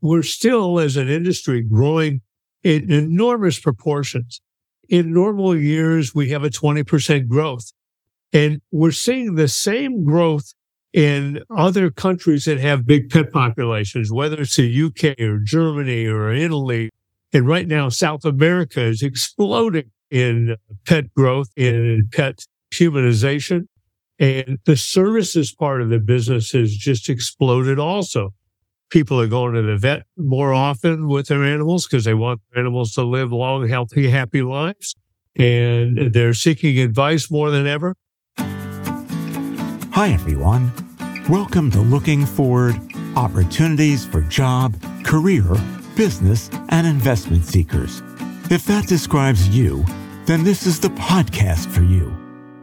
we're 0.00 0.22
still, 0.22 0.78
as 0.78 0.96
an 0.96 1.08
industry, 1.08 1.62
growing 1.62 2.20
in 2.62 2.90
enormous 2.90 3.58
proportions. 3.58 4.40
In 4.88 5.12
normal 5.12 5.56
years, 5.56 6.14
we 6.14 6.30
have 6.30 6.44
a 6.44 6.50
20% 6.50 7.28
growth. 7.28 7.72
And 8.32 8.60
we're 8.70 8.90
seeing 8.90 9.34
the 9.34 9.48
same 9.48 10.04
growth 10.04 10.52
in 10.92 11.42
other 11.54 11.90
countries 11.90 12.44
that 12.46 12.58
have 12.58 12.86
big 12.86 13.10
pet 13.10 13.32
populations, 13.32 14.12
whether 14.12 14.40
it's 14.40 14.56
the 14.56 14.84
UK 14.84 15.20
or 15.20 15.38
Germany 15.38 16.06
or 16.06 16.32
Italy. 16.32 16.90
And 17.32 17.46
right 17.46 17.66
now, 17.66 17.88
South 17.88 18.24
America 18.24 18.82
is 18.82 19.02
exploding 19.02 19.90
in 20.10 20.56
pet 20.86 21.12
growth, 21.14 21.48
in 21.56 22.08
pet 22.12 22.44
humanization. 22.72 23.66
And 24.18 24.58
the 24.64 24.76
services 24.76 25.54
part 25.54 25.80
of 25.80 25.90
the 25.90 26.00
business 26.00 26.50
has 26.52 26.74
just 26.74 27.08
exploded 27.08 27.78
also. 27.78 28.34
People 28.90 29.20
are 29.20 29.26
going 29.26 29.52
to 29.52 29.60
the 29.60 29.76
vet 29.76 30.04
more 30.16 30.54
often 30.54 31.08
with 31.08 31.26
their 31.26 31.44
animals 31.44 31.86
because 31.86 32.04
they 32.04 32.14
want 32.14 32.40
animals 32.56 32.94
to 32.94 33.02
live 33.02 33.30
long, 33.30 33.68
healthy, 33.68 34.08
happy 34.08 34.40
lives. 34.40 34.94
And 35.36 36.10
they're 36.14 36.32
seeking 36.32 36.78
advice 36.78 37.30
more 37.30 37.50
than 37.50 37.66
ever. 37.66 37.94
Hi, 38.38 40.08
everyone. 40.08 40.72
Welcome 41.28 41.70
to 41.72 41.80
Looking 41.82 42.24
Forward 42.24 42.80
Opportunities 43.14 44.06
for 44.06 44.22
Job, 44.22 44.74
Career, 45.04 45.44
Business, 45.94 46.48
and 46.70 46.86
Investment 46.86 47.44
Seekers. 47.44 48.02
If 48.50 48.64
that 48.64 48.86
describes 48.86 49.50
you, 49.50 49.84
then 50.24 50.44
this 50.44 50.66
is 50.66 50.80
the 50.80 50.88
podcast 50.88 51.66
for 51.66 51.82
you. 51.82 52.16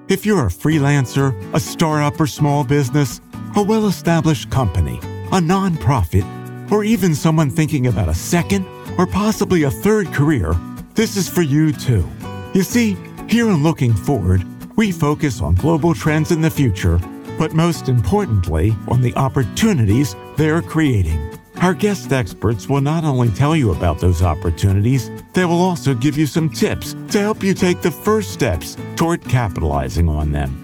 If 0.07 0.25
you're 0.25 0.47
a 0.47 0.49
freelancer, 0.49 1.35
a 1.53 1.59
startup 1.59 2.19
or 2.19 2.25
small 2.25 2.63
business, 2.63 3.21
a 3.55 3.61
well 3.61 3.85
established 3.85 4.49
company, 4.49 4.99
a 5.35 5.39
nonprofit, 5.39 6.25
or 6.71 6.83
even 6.83 7.13
someone 7.13 7.49
thinking 7.49 7.87
about 7.87 8.09
a 8.09 8.13
second 8.13 8.65
or 8.97 9.05
possibly 9.05 9.63
a 9.63 9.71
third 9.71 10.07
career, 10.13 10.55
this 10.93 11.17
is 11.17 11.29
for 11.29 11.41
you 11.41 11.71
too. 11.71 12.07
You 12.53 12.63
see, 12.63 12.97
here 13.27 13.49
in 13.49 13.61
Looking 13.61 13.93
Forward, 13.93 14.43
we 14.77 14.91
focus 14.91 15.41
on 15.41 15.55
global 15.55 15.93
trends 15.93 16.31
in 16.31 16.41
the 16.41 16.49
future 16.49 16.99
but 17.37 17.53
most 17.53 17.89
importantly, 17.89 18.75
on 18.87 19.01
the 19.01 19.13
opportunities 19.15 20.15
they're 20.37 20.61
creating. 20.61 21.31
Our 21.57 21.73
guest 21.73 22.11
experts 22.11 22.67
will 22.67 22.81
not 22.81 23.03
only 23.03 23.29
tell 23.29 23.55
you 23.55 23.71
about 23.71 23.99
those 23.99 24.21
opportunities, 24.21 25.09
they 25.33 25.45
will 25.45 25.61
also 25.61 25.93
give 25.93 26.17
you 26.17 26.27
some 26.27 26.49
tips 26.49 26.95
to 27.11 27.19
help 27.19 27.43
you 27.43 27.53
take 27.53 27.81
the 27.81 27.91
first 27.91 28.31
steps 28.31 28.77
toward 28.95 29.23
capitalizing 29.23 30.09
on 30.09 30.31
them. 30.31 30.61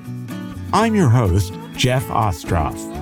I'm 0.73 0.95
your 0.95 1.09
host, 1.09 1.53
Jeff 1.75 2.05
Ostroff. 2.07 3.00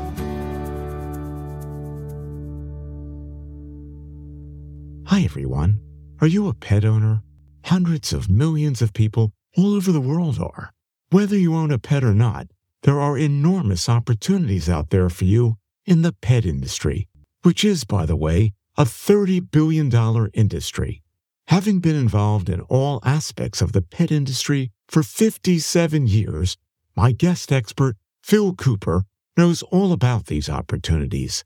Hi, 5.10 5.22
everyone. 5.22 5.80
Are 6.22 6.28
you 6.28 6.48
a 6.48 6.54
pet 6.54 6.86
owner? 6.86 7.24
Hundreds 7.66 8.14
of 8.14 8.30
millions 8.30 8.80
of 8.80 8.94
people 8.94 9.32
all 9.58 9.74
over 9.74 9.92
the 9.92 10.00
world 10.00 10.38
are. 10.38 10.72
Whether 11.10 11.36
you 11.36 11.56
own 11.56 11.72
a 11.72 11.80
pet 11.80 12.04
or 12.04 12.14
not, 12.14 12.46
there 12.84 13.00
are 13.00 13.18
enormous 13.18 13.90
opportunities 13.90 14.70
out 14.70 14.92
there 14.92 15.10
for 15.10 15.26
you 15.26 15.56
in 15.84 16.04
the 16.04 16.14
pet 16.14 16.46
industry, 16.46 17.08
which 17.42 17.66
is, 17.66 17.86
by 17.86 18.06
the 18.06 18.16
way, 18.16 18.54
a 18.78 18.84
$30 18.84 19.50
billion 19.50 19.90
industry. 20.36 21.02
Having 21.48 21.80
been 21.80 21.96
involved 21.96 22.48
in 22.48 22.62
all 22.62 23.00
aspects 23.04 23.64
of 23.64 23.72
the 23.72 23.82
pet 23.82 24.12
industry 24.12 24.70
for 24.88 25.02
57 25.02 26.06
years, 26.06 26.56
my 26.96 27.14
guest 27.14 27.52
expert, 27.52 27.96
Phil 28.22 28.54
Cooper, 28.54 29.06
knows 29.36 29.64
all 29.72 29.92
about 29.92 30.28
these 30.28 30.50
opportunities. 30.50 31.44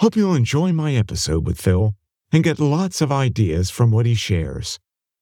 Hope 0.00 0.16
you'll 0.16 0.34
enjoy 0.34 0.70
my 0.72 0.94
episode 0.94 1.46
with 1.46 1.58
Phil 1.58 1.94
and 2.32 2.44
get 2.44 2.58
lots 2.58 3.00
of 3.00 3.12
ideas 3.12 3.70
from 3.70 3.90
what 3.90 4.06
he 4.06 4.14
shares. 4.14 4.78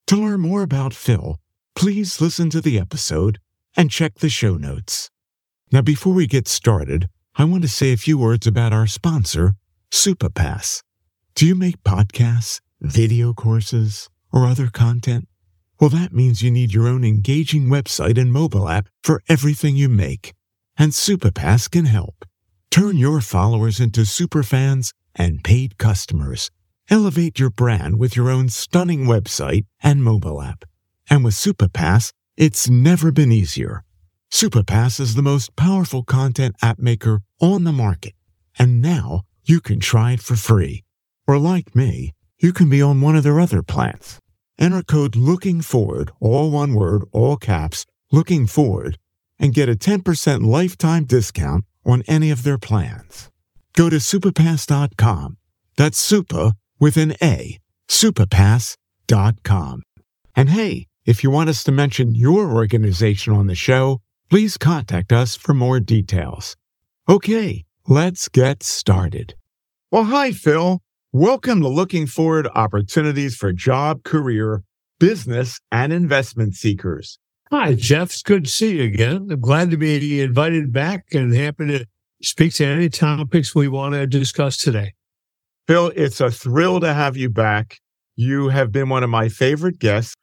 To 0.09 0.17
learn 0.17 0.41
more 0.41 0.63
about 0.63 0.95
Phil, 0.95 1.39
please 1.75 2.21
listen 2.21 2.51
to 2.51 2.61
the 2.61 2.79
episode 2.79 3.39
and 3.77 3.91
check 3.91 4.17
the 4.17 4.29
show 4.29 4.57
notes. 4.57 5.11
Now, 5.73 5.83
before 5.83 6.15
we 6.15 6.27
get 6.27 6.47
started, 6.47 7.09
I 7.37 7.45
want 7.45 7.63
to 7.63 7.69
say 7.69 7.93
a 7.93 7.97
few 7.97 8.17
words 8.17 8.47
about 8.47 8.73
our 8.73 8.87
sponsor, 8.87 9.55
Supapass. 9.91 10.83
Do 11.35 11.47
you 11.47 11.55
make 11.55 11.83
podcasts, 11.83 12.61
video 12.81 13.33
courses, 13.33 14.09
or 14.33 14.47
other 14.47 14.69
content? 14.69 15.27
Well, 15.81 15.91
that 15.91 16.13
means 16.13 16.43
you 16.43 16.51
need 16.51 16.73
your 16.73 16.87
own 16.87 17.05
engaging 17.05 17.65
website 17.65 18.19
and 18.19 18.33
mobile 18.33 18.69
app 18.69 18.89
for 19.03 19.21
everything 19.29 19.75
you 19.77 19.89
make. 19.89 20.33
And 20.79 20.93
Supapass 20.93 21.69
can 21.71 21.87
help. 21.87 22.25
Turn 22.71 22.97
your 22.97 23.21
followers 23.21 23.81
into 23.81 24.03
superfans 24.03 24.93
and 25.15 25.43
paid 25.43 25.79
customers. 25.79 26.51
Elevate 26.91 27.39
your 27.39 27.51
brand 27.51 27.99
with 27.99 28.15
your 28.15 28.31
own 28.31 28.51
stunning 28.51 29.07
website 29.07 29.65
and 29.83 30.05
mobile 30.05 30.43
app. 30.43 30.65
And 31.09 31.25
with 31.25 31.35
Supapass, 31.35 32.13
it's 32.37 32.69
never 32.69 33.11
been 33.11 33.33
easier. 33.33 33.85
Supapass 34.31 35.01
is 35.01 35.15
the 35.15 35.23
most 35.23 35.57
powerful 35.57 36.03
content 36.03 36.57
app 36.61 36.79
maker 36.79 37.23
on 37.41 37.65
the 37.65 37.73
market, 37.73 38.13
and 38.59 38.83
now 38.83 39.23
you 39.45 39.61
can 39.61 39.81
try 39.81 40.13
it 40.13 40.21
for 40.21 40.37
free. 40.37 40.83
Or 41.27 41.39
like 41.39 41.75
me, 41.75 42.13
you 42.39 42.53
can 42.53 42.69
be 42.69 42.83
on 42.83 43.01
one 43.01 43.17
of 43.17 43.23
their 43.23 43.41
other 43.41 43.63
plans. 43.63 44.19
Enter 44.59 44.83
code 44.83 45.17
LOOKING 45.17 45.63
FORWARD, 45.63 46.11
all 46.21 46.51
one 46.51 46.75
word, 46.75 47.03
all 47.13 47.37
caps, 47.37 47.87
looking 48.13 48.47
forward, 48.47 48.99
and 49.39 49.55
get 49.55 49.69
a 49.69 49.75
10% 49.75 50.45
lifetime 50.45 51.05
discount 51.05 51.65
on 51.87 52.03
any 52.07 52.31
of 52.31 52.43
their 52.43 52.59
plans. 52.59 53.31
Go 53.75 53.89
to 53.89 53.97
supapass.com. 53.97 55.39
That's 55.77 55.99
super 55.99 56.53
with 56.85 56.99
an 56.99 57.15
A, 57.23 57.59
supapass.com. 57.89 58.77
And 60.37 60.51
hey, 60.51 60.87
if 61.07 61.25
you 61.25 61.31
want 61.31 61.49
us 61.49 61.65
to 61.65 61.73
mention 61.73 62.15
your 62.15 62.53
organization 62.53 63.33
on 63.33 63.47
the 63.47 63.55
show, 63.55 64.03
please 64.29 64.59
contact 64.59 65.11
us 65.11 65.35
for 65.35 65.55
more 65.55 65.81
details. 65.81 66.57
Okay, 67.09 67.65
let's 67.89 68.29
get 68.29 68.63
started. 68.63 69.35
Well, 69.91 70.05
hi, 70.05 70.33
Phil. 70.33 70.83
Welcome 71.11 71.63
to 71.63 71.69
Looking 71.69 72.07
Forward 72.07 72.49
Opportunities 72.55 73.35
for 73.35 73.51
Job, 73.55 74.03
Career, 74.03 74.63
Business, 75.01 75.61
and 75.73 75.91
Investment 75.91 76.55
Seekers. 76.55 77.19
Hi, 77.51 77.73
Jeff. 77.73 78.11
It's 78.11 78.23
good 78.23 78.45
to 78.45 78.51
see 78.51 78.77
you 78.77 78.83
again. 78.83 79.29
I'm 79.31 79.41
glad 79.41 79.71
to 79.71 79.79
be 79.79 80.21
invited 80.21 80.71
back 80.71 81.07
and 81.15 81.35
happy 81.35 81.67
to 81.67 81.87
speak 82.21 82.53
to 82.57 82.67
any 82.67 82.91
topics 82.91 83.55
we 83.55 83.69
want 83.69 83.95
to 83.95 84.07
discuss 84.07 84.59
today. 84.59 84.93
Phil, 85.67 85.93
it's 85.97 86.21
a 86.21 86.31
thrill 86.31 86.81
to 86.81 86.93
have 86.93 87.17
you 87.17 87.31
back. 87.31 87.79
You 88.17 88.49
have 88.51 88.71
been 88.71 88.89
one 88.91 89.03
of 89.03 89.11
my 89.11 89.29
favorite 89.29 89.79
guests. 89.79 90.15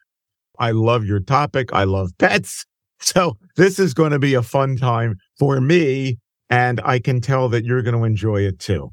I 0.59 0.71
love 0.71 1.03
your 1.05 1.19
topic. 1.19 1.73
I 1.73 1.83
love 1.83 2.11
pets. 2.17 2.65
So 3.03 3.37
this 3.55 3.79
is 3.79 3.95
going 3.95 4.11
to 4.11 4.19
be 4.19 4.35
a 4.35 4.43
fun 4.43 4.77
time 4.77 5.15
for 5.39 5.59
me, 5.59 6.19
and 6.51 6.79
I 6.85 6.99
can 6.99 7.19
tell 7.19 7.49
that 7.49 7.65
you're 7.65 7.81
going 7.81 7.97
to 7.97 8.03
enjoy 8.03 8.41
it 8.41 8.59
too. 8.59 8.91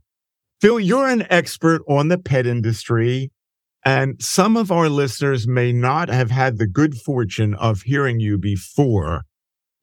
Phil, 0.63 0.81
you're 0.81 1.11
an 1.11 1.27
expert 1.29 1.83
on 1.87 2.09
the 2.09 2.17
pet 2.17 2.47
industry, 2.47 3.31
and 3.85 4.17
some 4.19 4.57
of 4.57 4.73
our 4.73 4.89
listeners 4.89 5.47
may 5.47 5.73
not 5.73 6.09
have 6.09 6.31
had 6.31 6.57
the 6.57 6.67
good 6.67 6.95
fortune 6.95 7.53
of 7.53 7.83
hearing 7.83 8.19
you 8.19 8.39
before. 8.39 9.25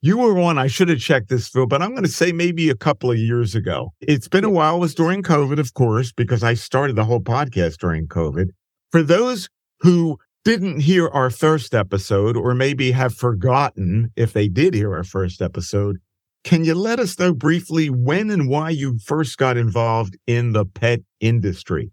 You 0.02 0.18
were 0.18 0.40
on, 0.40 0.58
I 0.58 0.68
should 0.68 0.90
have 0.90 1.00
checked 1.00 1.30
this, 1.30 1.48
Phil, 1.48 1.66
but 1.66 1.82
I'm 1.82 1.92
going 1.92 2.04
to 2.04 2.10
say 2.10 2.32
maybe 2.32 2.70
a 2.70 2.76
couple 2.76 3.10
of 3.12 3.18
years 3.18 3.56
ago. 3.56 3.94
It's 4.02 4.28
been 4.28 4.44
a 4.44 4.50
while. 4.50 4.76
It 4.76 4.80
was 4.80 4.96
during 4.96 5.24
COVID, 5.24 5.58
of 5.58 5.74
course, 5.74 6.12
because 6.12 6.44
I 6.44 6.54
started 6.54 6.96
the 6.96 7.06
whole 7.06 7.22
podcast 7.22 7.78
during 7.78 8.08
COVID. 8.08 8.50
For 8.92 9.02
those 9.02 9.50
who 9.80 10.20
didn't 10.44 10.82
hear 10.82 11.08
our 11.08 11.32
first 11.32 11.74
episode, 11.74 12.38
or 12.38 12.54
maybe 12.54 12.92
have 12.92 13.16
forgotten 13.16 14.12
if 14.16 14.34
they 14.34 14.48
did 14.48 14.76
hear 14.76 14.94
our 14.94 15.04
first 15.04 15.42
episode, 15.42 15.98
can 16.44 16.64
you 16.64 16.76
let 16.76 17.00
us 17.00 17.18
know 17.18 17.34
briefly 17.34 17.90
when 17.90 18.30
and 18.30 18.48
why 18.48 18.70
you 18.70 19.00
first 19.00 19.40
got 19.40 19.58
involved 19.58 20.16
in 20.28 20.54
the 20.54 20.66
pet 20.66 21.00
industry? 21.20 21.92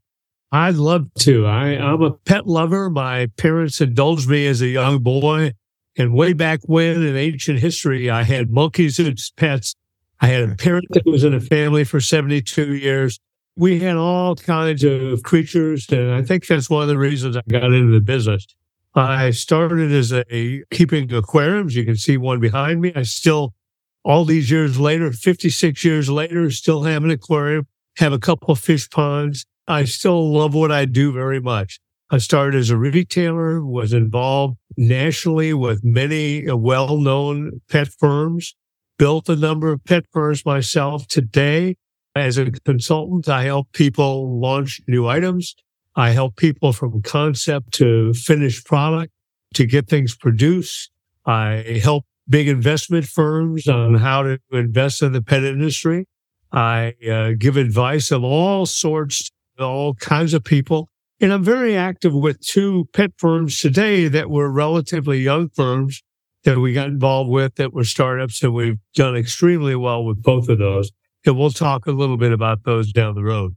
I'd 0.53 0.75
love 0.75 1.07
to. 1.21 1.47
I, 1.47 1.69
am 1.69 2.03
a 2.03 2.11
pet 2.11 2.47
lover. 2.47 2.91
My 2.91 3.29
parents 3.39 3.81
indulged 3.81 4.29
me 4.29 4.47
as 4.47 4.61
a 4.61 4.67
young 4.67 4.99
boy. 5.03 5.53
And 5.97 6.15
way 6.15 6.33
back 6.33 6.61
when 6.65 7.03
in 7.03 7.17
ancient 7.17 7.59
history, 7.59 8.09
I 8.09 8.23
had 8.23 8.51
monkeys 8.51 8.99
as 8.99 9.31
pets. 9.37 9.75
I 10.21 10.29
had 10.29 10.49
a 10.49 10.55
parent 10.55 10.87
that 10.91 11.05
was 11.05 11.25
in 11.25 11.35
a 11.35 11.41
family 11.41 11.85
for 11.85 12.01
72 12.01 12.75
years 12.75 13.19
we 13.57 13.81
had 13.81 13.97
all 13.97 14.35
kinds 14.35 14.85
of 14.85 15.23
creatures. 15.23 15.89
And 15.91 16.13
I 16.13 16.23
think 16.23 16.47
that's 16.47 16.71
one 16.71 16.83
of 16.83 16.89
the 16.89 16.99
reasons 16.99 17.37
I 17.37 17.43
got 17.49 17.65
into 17.65 17.93
the 17.93 18.01
business. 18.01 18.47
I 18.95 19.31
started 19.31 19.91
as 19.93 20.13
a 20.13 20.63
keeping 20.71 21.13
aquariums. 21.13 21.75
You 21.75 21.85
can 21.85 21.97
see 21.97 22.17
one 22.17 22.41
behind 22.41 22.81
me. 22.81 22.93
I 22.95 23.03
still, 23.03 23.55
all 24.05 24.25
these 24.25 24.51
years 24.51 24.79
later, 24.79 25.13
56 25.13 25.85
years 25.85 26.11
later, 26.11 26.51
still 26.51 26.83
have 26.83 27.05
an 27.05 27.11
aquarium, 27.11 27.67
have 27.97 28.13
a 28.13 28.19
couple 28.19 28.51
of 28.53 28.59
fish 28.59 28.89
ponds. 28.91 29.47
I 29.67 29.85
still 29.85 30.33
love 30.33 30.55
what 30.55 30.73
I 30.73 30.85
do 30.85 31.13
very 31.13 31.41
much. 31.41 31.81
I 32.13 32.19
started 32.19 32.59
as 32.59 32.69
a 32.69 32.77
retailer, 32.77 33.65
was 33.65 33.95
involved 33.95 34.59
nationally 34.77 35.55
with 35.55 35.83
many 35.83 36.45
well 36.53 36.99
known 36.99 37.63
pet 37.71 37.89
firms, 37.89 38.55
built 38.99 39.31
a 39.31 39.37
number 39.37 39.73
of 39.73 39.83
pet 39.85 40.05
firms 40.13 40.45
myself. 40.45 41.07
Today, 41.09 41.77
As 42.15 42.37
a 42.37 42.51
consultant, 42.51 43.31
I 43.31 43.45
help 43.45 43.73
people 43.73 44.39
launch 44.39 44.83
new 44.87 45.09
items. 45.09 45.55
I 45.97 46.11
help 46.11 46.37
people 46.37 46.75
from 46.75 47.01
concept 47.01 47.73
to 47.75 48.13
finished 48.13 48.67
product 48.67 49.11
to 49.55 49.65
get 49.65 49.89
things 49.89 50.15
produced. 50.15 50.91
I 51.25 51.81
help 51.83 52.05
big 52.29 52.49
investment 52.49 53.07
firms 53.07 53.67
on 53.67 53.95
how 53.95 54.23
to 54.25 54.39
invest 54.53 55.01
in 55.01 55.13
the 55.13 55.23
pet 55.23 55.45
industry. 55.45 56.05
I 56.53 56.93
uh, 57.11 57.31
give 57.39 57.57
advice 57.57 58.11
of 58.11 58.23
all 58.23 58.67
sorts, 58.67 59.31
all 59.59 59.95
kinds 59.95 60.35
of 60.35 60.45
people. 60.45 60.91
And 61.23 61.33
I'm 61.33 61.45
very 61.45 61.77
active 61.77 62.13
with 62.13 62.45
two 62.45 62.89
pet 62.93 63.13
firms 63.17 63.61
today 63.61 64.09
that 64.09 64.29
were 64.29 64.51
relatively 64.51 65.21
young 65.21 65.51
firms 65.51 66.03
that 66.43 66.59
we 66.59 66.73
got 66.73 66.89
involved 66.89 67.31
with 67.31 67.55
that 67.55 67.73
were 67.73 67.85
startups. 67.85 68.43
And 68.43 68.53
we've 68.53 68.81
done 68.97 69.15
extremely 69.15 69.77
well 69.77 70.05
with 70.05 70.21
both 70.21 70.49
of 70.49 70.59
those. 70.59 70.91
And 71.25 71.39
we'll 71.39 71.51
talk 71.51 71.87
a 71.87 71.93
little 71.93 72.17
bit 72.17 72.33
about 72.33 72.65
those 72.65 72.93
down 72.93 73.15
the 73.15 73.23
road. 73.23 73.55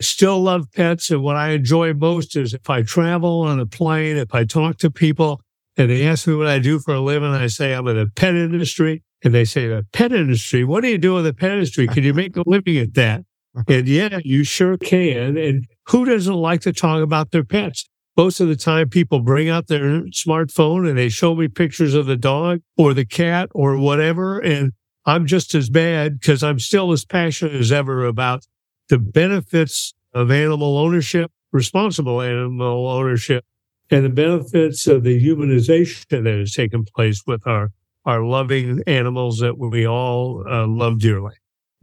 Still 0.00 0.40
love 0.40 0.72
pets. 0.74 1.10
And 1.10 1.22
what 1.22 1.36
I 1.36 1.50
enjoy 1.50 1.92
most 1.92 2.34
is 2.34 2.54
if 2.54 2.70
I 2.70 2.80
travel 2.80 3.42
on 3.42 3.60
a 3.60 3.66
plane, 3.66 4.16
if 4.16 4.34
I 4.34 4.44
talk 4.44 4.78
to 4.78 4.90
people 4.90 5.42
and 5.76 5.90
they 5.90 6.06
ask 6.06 6.26
me 6.26 6.34
what 6.34 6.46
I 6.46 6.60
do 6.60 6.78
for 6.78 6.94
a 6.94 7.00
living, 7.00 7.28
I 7.28 7.48
say 7.48 7.74
I'm 7.74 7.86
in 7.88 7.96
the 7.96 8.06
pet 8.06 8.34
industry. 8.34 9.02
And 9.22 9.34
they 9.34 9.44
say, 9.44 9.68
the 9.68 9.86
pet 9.92 10.12
industry, 10.12 10.64
what 10.64 10.80
do 10.80 10.88
you 10.88 10.96
do 10.96 11.18
in 11.18 11.24
the 11.24 11.34
pet 11.34 11.52
industry? 11.52 11.86
Can 11.88 12.04
you 12.04 12.14
make 12.14 12.38
a 12.38 12.42
living 12.46 12.78
at 12.78 12.94
that? 12.94 13.24
And 13.68 13.86
yeah, 13.86 14.18
you 14.24 14.44
sure 14.44 14.78
can. 14.78 15.36
And 15.36 15.66
who 15.88 16.04
doesn't 16.04 16.34
like 16.34 16.62
to 16.62 16.72
talk 16.72 17.02
about 17.02 17.30
their 17.30 17.44
pets? 17.44 17.88
Most 18.16 18.40
of 18.40 18.48
the 18.48 18.56
time, 18.56 18.88
people 18.88 19.20
bring 19.20 19.48
out 19.48 19.68
their 19.68 20.02
smartphone 20.06 20.88
and 20.88 20.98
they 20.98 21.08
show 21.08 21.34
me 21.34 21.48
pictures 21.48 21.94
of 21.94 22.06
the 22.06 22.16
dog 22.16 22.60
or 22.76 22.92
the 22.92 23.06
cat 23.06 23.48
or 23.54 23.78
whatever. 23.78 24.38
And 24.38 24.72
I'm 25.06 25.26
just 25.26 25.54
as 25.54 25.70
bad 25.70 26.20
because 26.20 26.42
I'm 26.42 26.58
still 26.58 26.92
as 26.92 27.04
passionate 27.04 27.54
as 27.54 27.72
ever 27.72 28.04
about 28.04 28.46
the 28.88 28.98
benefits 28.98 29.94
of 30.14 30.30
animal 30.30 30.76
ownership, 30.76 31.30
responsible 31.52 32.20
animal 32.20 32.86
ownership, 32.86 33.44
and 33.90 34.04
the 34.04 34.10
benefits 34.10 34.86
of 34.86 35.04
the 35.04 35.22
humanization 35.22 36.08
that 36.10 36.26
has 36.26 36.52
taken 36.52 36.84
place 36.84 37.22
with 37.26 37.46
our, 37.46 37.70
our 38.04 38.22
loving 38.22 38.82
animals 38.86 39.38
that 39.38 39.58
we 39.58 39.86
all 39.86 40.44
uh, 40.48 40.66
love 40.66 41.00
dearly. 41.00 41.34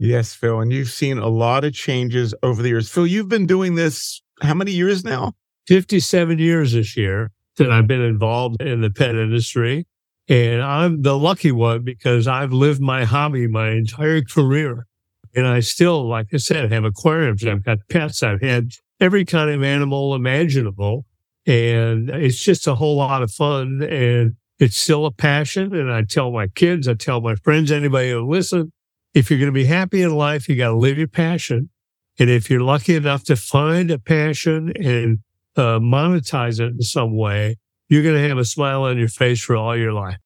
Yes, 0.02 0.32
Phil. 0.32 0.60
And 0.60 0.72
you've 0.72 0.88
seen 0.88 1.18
a 1.18 1.28
lot 1.28 1.62
of 1.62 1.74
changes 1.74 2.34
over 2.42 2.62
the 2.62 2.70
years. 2.70 2.88
Phil, 2.88 3.06
you've 3.06 3.28
been 3.28 3.46
doing 3.46 3.74
this 3.74 4.22
how 4.40 4.54
many 4.54 4.72
years 4.72 5.04
now? 5.04 5.34
57 5.68 6.38
years 6.38 6.72
this 6.72 6.96
year 6.96 7.32
that 7.58 7.70
I've 7.70 7.86
been 7.86 8.00
involved 8.00 8.62
in 8.62 8.80
the 8.80 8.88
pet 8.88 9.14
industry. 9.14 9.86
And 10.26 10.62
I'm 10.62 11.02
the 11.02 11.18
lucky 11.18 11.52
one 11.52 11.82
because 11.82 12.26
I've 12.26 12.50
lived 12.50 12.80
my 12.80 13.04
hobby 13.04 13.46
my 13.46 13.72
entire 13.72 14.22
career. 14.22 14.86
And 15.36 15.46
I 15.46 15.60
still, 15.60 16.08
like 16.08 16.28
I 16.32 16.38
said, 16.38 16.72
have 16.72 16.84
aquariums. 16.84 17.44
I've 17.44 17.62
got 17.62 17.78
pets. 17.90 18.22
I've 18.22 18.40
had 18.40 18.70
every 19.00 19.26
kind 19.26 19.50
of 19.50 19.62
animal 19.62 20.14
imaginable. 20.14 21.04
And 21.46 22.08
it's 22.08 22.42
just 22.42 22.66
a 22.66 22.74
whole 22.74 22.96
lot 22.96 23.22
of 23.22 23.30
fun. 23.30 23.82
And 23.82 24.36
it's 24.58 24.78
still 24.78 25.04
a 25.04 25.12
passion. 25.12 25.74
And 25.74 25.92
I 25.92 26.04
tell 26.04 26.30
my 26.30 26.46
kids, 26.48 26.88
I 26.88 26.94
tell 26.94 27.20
my 27.20 27.34
friends, 27.34 27.70
anybody 27.70 28.12
who 28.12 28.26
listen, 28.26 28.72
if 29.14 29.30
you're 29.30 29.38
going 29.38 29.48
to 29.48 29.52
be 29.52 29.64
happy 29.64 30.02
in 30.02 30.14
life, 30.14 30.48
you 30.48 30.56
got 30.56 30.68
to 30.68 30.76
live 30.76 30.98
your 30.98 31.08
passion. 31.08 31.70
And 32.18 32.30
if 32.30 32.50
you're 32.50 32.60
lucky 32.60 32.94
enough 32.94 33.24
to 33.24 33.36
find 33.36 33.90
a 33.90 33.98
passion 33.98 34.72
and 34.76 35.18
uh, 35.56 35.78
monetize 35.78 36.60
it 36.60 36.72
in 36.72 36.82
some 36.82 37.16
way, 37.16 37.56
you're 37.88 38.02
going 38.02 38.14
to 38.14 38.28
have 38.28 38.38
a 38.38 38.44
smile 38.44 38.82
on 38.82 38.98
your 38.98 39.08
face 39.08 39.42
for 39.42 39.56
all 39.56 39.76
your 39.76 39.92
life. 39.92 40.18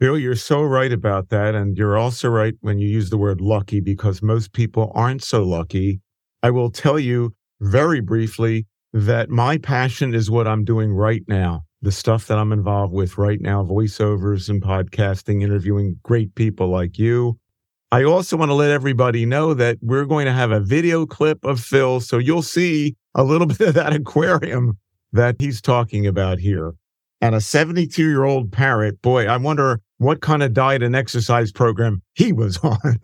Phil, 0.00 0.18
you're 0.18 0.34
so 0.34 0.62
right 0.62 0.92
about 0.92 1.30
that. 1.30 1.54
And 1.54 1.76
you're 1.76 1.96
also 1.96 2.28
right 2.28 2.54
when 2.60 2.78
you 2.78 2.88
use 2.88 3.08
the 3.08 3.16
word 3.16 3.40
lucky 3.40 3.80
because 3.80 4.22
most 4.22 4.52
people 4.52 4.92
aren't 4.94 5.24
so 5.24 5.42
lucky. 5.42 6.00
I 6.42 6.50
will 6.50 6.70
tell 6.70 6.98
you 6.98 7.34
very 7.60 8.00
briefly 8.00 8.66
that 8.92 9.30
my 9.30 9.56
passion 9.56 10.14
is 10.14 10.30
what 10.30 10.46
I'm 10.46 10.64
doing 10.64 10.92
right 10.92 11.22
now. 11.26 11.62
The 11.80 11.92
stuff 11.92 12.26
that 12.26 12.38
I'm 12.38 12.52
involved 12.52 12.92
with 12.92 13.16
right 13.16 13.40
now, 13.40 13.62
voiceovers 13.64 14.48
and 14.48 14.62
podcasting, 14.62 15.42
interviewing 15.42 15.98
great 16.02 16.34
people 16.34 16.68
like 16.68 16.98
you. 16.98 17.38
I 17.92 18.02
also 18.02 18.36
want 18.36 18.50
to 18.50 18.54
let 18.54 18.70
everybody 18.70 19.24
know 19.26 19.54
that 19.54 19.78
we're 19.80 20.06
going 20.06 20.26
to 20.26 20.32
have 20.32 20.50
a 20.50 20.60
video 20.60 21.06
clip 21.06 21.44
of 21.44 21.60
Phil. 21.60 22.00
So 22.00 22.18
you'll 22.18 22.42
see 22.42 22.96
a 23.14 23.22
little 23.22 23.46
bit 23.46 23.60
of 23.60 23.74
that 23.74 23.92
aquarium 23.92 24.78
that 25.12 25.36
he's 25.38 25.60
talking 25.60 26.06
about 26.06 26.38
here. 26.38 26.74
And 27.20 27.34
a 27.34 27.40
72 27.40 28.02
year 28.02 28.24
old 28.24 28.52
parrot, 28.52 29.00
boy, 29.02 29.26
I 29.26 29.36
wonder 29.36 29.80
what 29.98 30.20
kind 30.20 30.42
of 30.42 30.52
diet 30.52 30.82
and 30.82 30.94
exercise 30.94 31.50
program 31.52 32.02
he 32.14 32.32
was 32.32 32.58
on. 32.62 32.98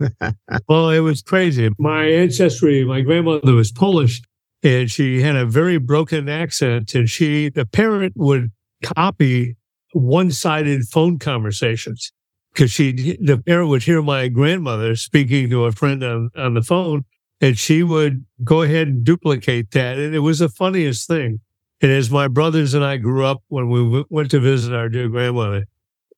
well, 0.67 0.89
it 0.89 0.99
was 0.99 1.21
crazy. 1.21 1.69
My 1.79 2.05
ancestry, 2.05 2.83
my 2.83 3.01
grandmother 3.01 3.53
was 3.53 3.71
Polish 3.71 4.21
and 4.61 4.91
she 4.91 5.21
had 5.21 5.35
a 5.35 5.45
very 5.45 5.77
broken 5.77 6.29
accent 6.29 6.93
and 6.93 7.09
she, 7.09 7.49
the 7.49 7.65
parrot 7.65 8.13
would 8.15 8.51
copy 8.83 9.55
one 9.93 10.29
sided 10.29 10.83
phone 10.89 11.17
conversations 11.19 12.11
because 12.53 12.71
she, 12.71 13.17
the 13.19 13.37
parent 13.37 13.69
would 13.69 13.83
hear 13.83 14.01
my 14.01 14.27
grandmother 14.27 14.95
speaking 14.95 15.49
to 15.49 15.65
a 15.65 15.71
friend 15.71 16.03
on, 16.03 16.29
on 16.35 16.53
the 16.53 16.61
phone 16.61 17.05
and 17.43 17.59
she 17.59 17.83
would 17.83 18.25
go 18.43 18.61
ahead 18.61 18.87
and 18.87 19.03
duplicate 19.03 19.71
that. 19.71 19.97
And 19.97 20.15
it 20.15 20.19
was 20.19 20.39
the 20.39 20.47
funniest 20.47 21.07
thing. 21.07 21.41
And 21.81 21.91
as 21.91 22.09
my 22.09 22.29
brothers 22.29 22.73
and 22.73 22.85
I 22.85 22.95
grew 22.95 23.25
up, 23.25 23.43
when 23.49 23.69
we 23.69 23.83
w- 23.83 24.05
went 24.09 24.31
to 24.31 24.39
visit 24.39 24.73
our 24.73 24.87
dear 24.87 25.09
grandmother, 25.09 25.65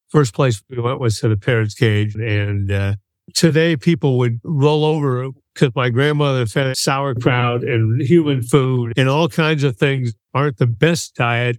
first 0.10 0.36
place 0.36 0.62
we 0.70 0.80
went 0.80 1.00
was 1.00 1.20
to 1.20 1.28
the 1.28 1.38
parrot's 1.38 1.74
cage. 1.74 2.14
And 2.14 2.72
uh, 2.72 2.96
today 3.34 3.76
people 3.76 4.20
would 4.20 4.40
roll 4.44 4.86
over 4.86 5.30
because 5.56 5.74
my 5.74 5.90
grandmother 5.90 6.46
fed 6.46 6.78
sauerkraut 6.78 7.64
and 7.64 8.00
human 8.02 8.44
food 8.44 8.94
and 8.96 9.10
all 9.10 9.28
kinds 9.28 9.64
of 9.64 9.78
things 9.78 10.14
aren't 10.36 10.58
the 10.58 10.68
best 10.68 11.16
diet. 11.16 11.58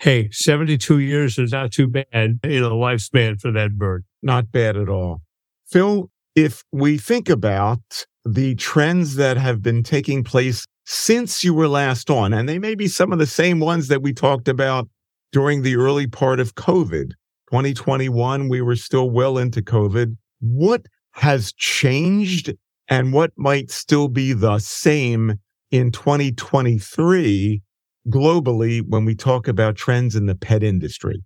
Hey, 0.00 0.30
72 0.30 0.98
years 0.98 1.36
is 1.36 1.52
not 1.52 1.72
too 1.72 1.86
bad 1.86 2.06
in 2.14 2.64
a 2.64 2.70
lifespan 2.70 3.38
for 3.38 3.52
that 3.52 3.76
bird. 3.76 4.02
Not 4.22 4.50
bad 4.50 4.78
at 4.78 4.88
all. 4.88 5.20
Phil, 5.66 6.10
if 6.34 6.64
we 6.72 6.96
think 6.96 7.28
about 7.28 8.06
the 8.24 8.54
trends 8.54 9.16
that 9.16 9.36
have 9.36 9.60
been 9.60 9.82
taking 9.82 10.24
place 10.24 10.64
since 10.86 11.44
you 11.44 11.52
were 11.52 11.68
last 11.68 12.08
on, 12.08 12.32
and 12.32 12.48
they 12.48 12.58
may 12.58 12.74
be 12.74 12.88
some 12.88 13.12
of 13.12 13.18
the 13.18 13.26
same 13.26 13.60
ones 13.60 13.88
that 13.88 14.00
we 14.00 14.14
talked 14.14 14.48
about 14.48 14.88
during 15.32 15.60
the 15.60 15.76
early 15.76 16.06
part 16.06 16.40
of 16.40 16.54
COVID. 16.54 17.10
2021, 17.50 18.48
we 18.48 18.62
were 18.62 18.76
still 18.76 19.10
well 19.10 19.36
into 19.36 19.60
COVID. 19.60 20.16
What 20.40 20.86
has 21.10 21.52
changed 21.52 22.54
and 22.88 23.12
what 23.12 23.32
might 23.36 23.70
still 23.70 24.08
be 24.08 24.32
the 24.32 24.60
same 24.60 25.34
in 25.70 25.92
2023 25.92 27.60
globally 28.08 28.82
when 28.86 29.04
we 29.04 29.14
talk 29.14 29.48
about 29.48 29.76
trends 29.76 30.16
in 30.16 30.26
the 30.26 30.34
pet 30.34 30.62
industry? 30.62 31.22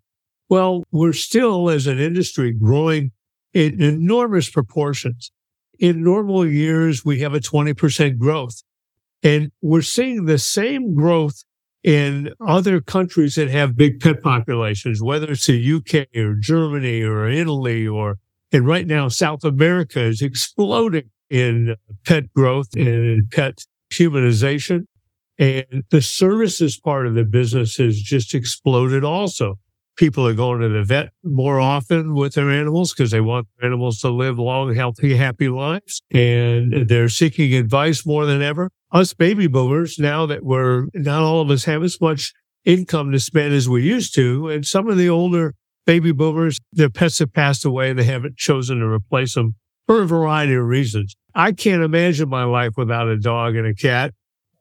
Well, 0.48 0.84
we're 0.90 1.12
still, 1.12 1.70
as 1.70 1.86
an 1.86 1.98
industry, 1.98 2.52
growing 2.52 3.12
in 3.52 3.80
enormous 3.80 4.50
proportions 4.50 5.30
in 5.78 6.02
normal 6.02 6.46
years, 6.46 7.04
we 7.04 7.20
have 7.20 7.34
a 7.34 7.40
20% 7.40 8.18
growth. 8.18 8.62
And 9.22 9.50
we're 9.62 9.82
seeing 9.82 10.26
the 10.26 10.38
same 10.38 10.94
growth 10.94 11.44
in 11.82 12.32
other 12.46 12.80
countries 12.80 13.34
that 13.34 13.50
have 13.50 13.76
big 13.76 14.00
pet 14.00 14.22
populations, 14.22 15.02
whether 15.02 15.32
it's 15.32 15.46
the 15.46 15.74
UK 15.74 16.16
or 16.16 16.34
Germany 16.34 17.02
or 17.02 17.28
Italy 17.28 17.86
or, 17.86 18.18
and 18.52 18.66
right 18.66 18.86
now 18.86 19.08
South 19.08 19.44
America 19.44 20.00
is 20.00 20.22
exploding 20.22 21.10
in 21.30 21.76
pet 22.04 22.32
growth 22.34 22.68
and 22.74 23.30
pet 23.30 23.64
humanization. 23.92 24.86
And 25.38 25.84
the 25.90 26.02
services 26.02 26.78
part 26.78 27.06
of 27.06 27.14
the 27.14 27.24
business 27.24 27.76
has 27.76 28.00
just 28.00 28.34
exploded 28.34 29.04
also 29.04 29.58
people 29.96 30.26
are 30.26 30.34
going 30.34 30.60
to 30.60 30.68
the 30.68 30.82
vet 30.82 31.10
more 31.22 31.60
often 31.60 32.14
with 32.14 32.34
their 32.34 32.50
animals 32.50 32.92
because 32.92 33.10
they 33.10 33.20
want 33.20 33.46
animals 33.62 34.00
to 34.00 34.10
live 34.10 34.38
long, 34.38 34.74
healthy, 34.74 35.16
happy 35.16 35.48
lives. 35.48 36.02
And 36.12 36.88
they're 36.88 37.08
seeking 37.08 37.54
advice 37.54 38.04
more 38.06 38.26
than 38.26 38.42
ever. 38.42 38.70
Us 38.92 39.14
baby 39.14 39.46
boomers, 39.46 39.98
now 39.98 40.26
that 40.26 40.44
we're 40.44 40.86
not 40.94 41.22
all 41.22 41.40
of 41.40 41.50
us 41.50 41.64
have 41.64 41.82
as 41.82 42.00
much 42.00 42.32
income 42.64 43.12
to 43.12 43.20
spend 43.20 43.54
as 43.54 43.68
we 43.68 43.82
used 43.82 44.14
to. 44.14 44.48
And 44.48 44.66
some 44.66 44.88
of 44.88 44.96
the 44.96 45.08
older 45.08 45.54
baby 45.86 46.12
boomers, 46.12 46.58
their 46.72 46.90
pets 46.90 47.18
have 47.18 47.32
passed 47.32 47.64
away 47.64 47.90
and 47.90 47.98
they 47.98 48.04
haven't 48.04 48.36
chosen 48.36 48.78
to 48.78 48.86
replace 48.86 49.34
them 49.34 49.54
for 49.86 50.02
a 50.02 50.06
variety 50.06 50.54
of 50.54 50.64
reasons. 50.64 51.14
I 51.34 51.52
can't 51.52 51.82
imagine 51.82 52.28
my 52.28 52.44
life 52.44 52.72
without 52.76 53.08
a 53.08 53.18
dog 53.18 53.56
and 53.56 53.66
a 53.66 53.74
cat, 53.74 54.14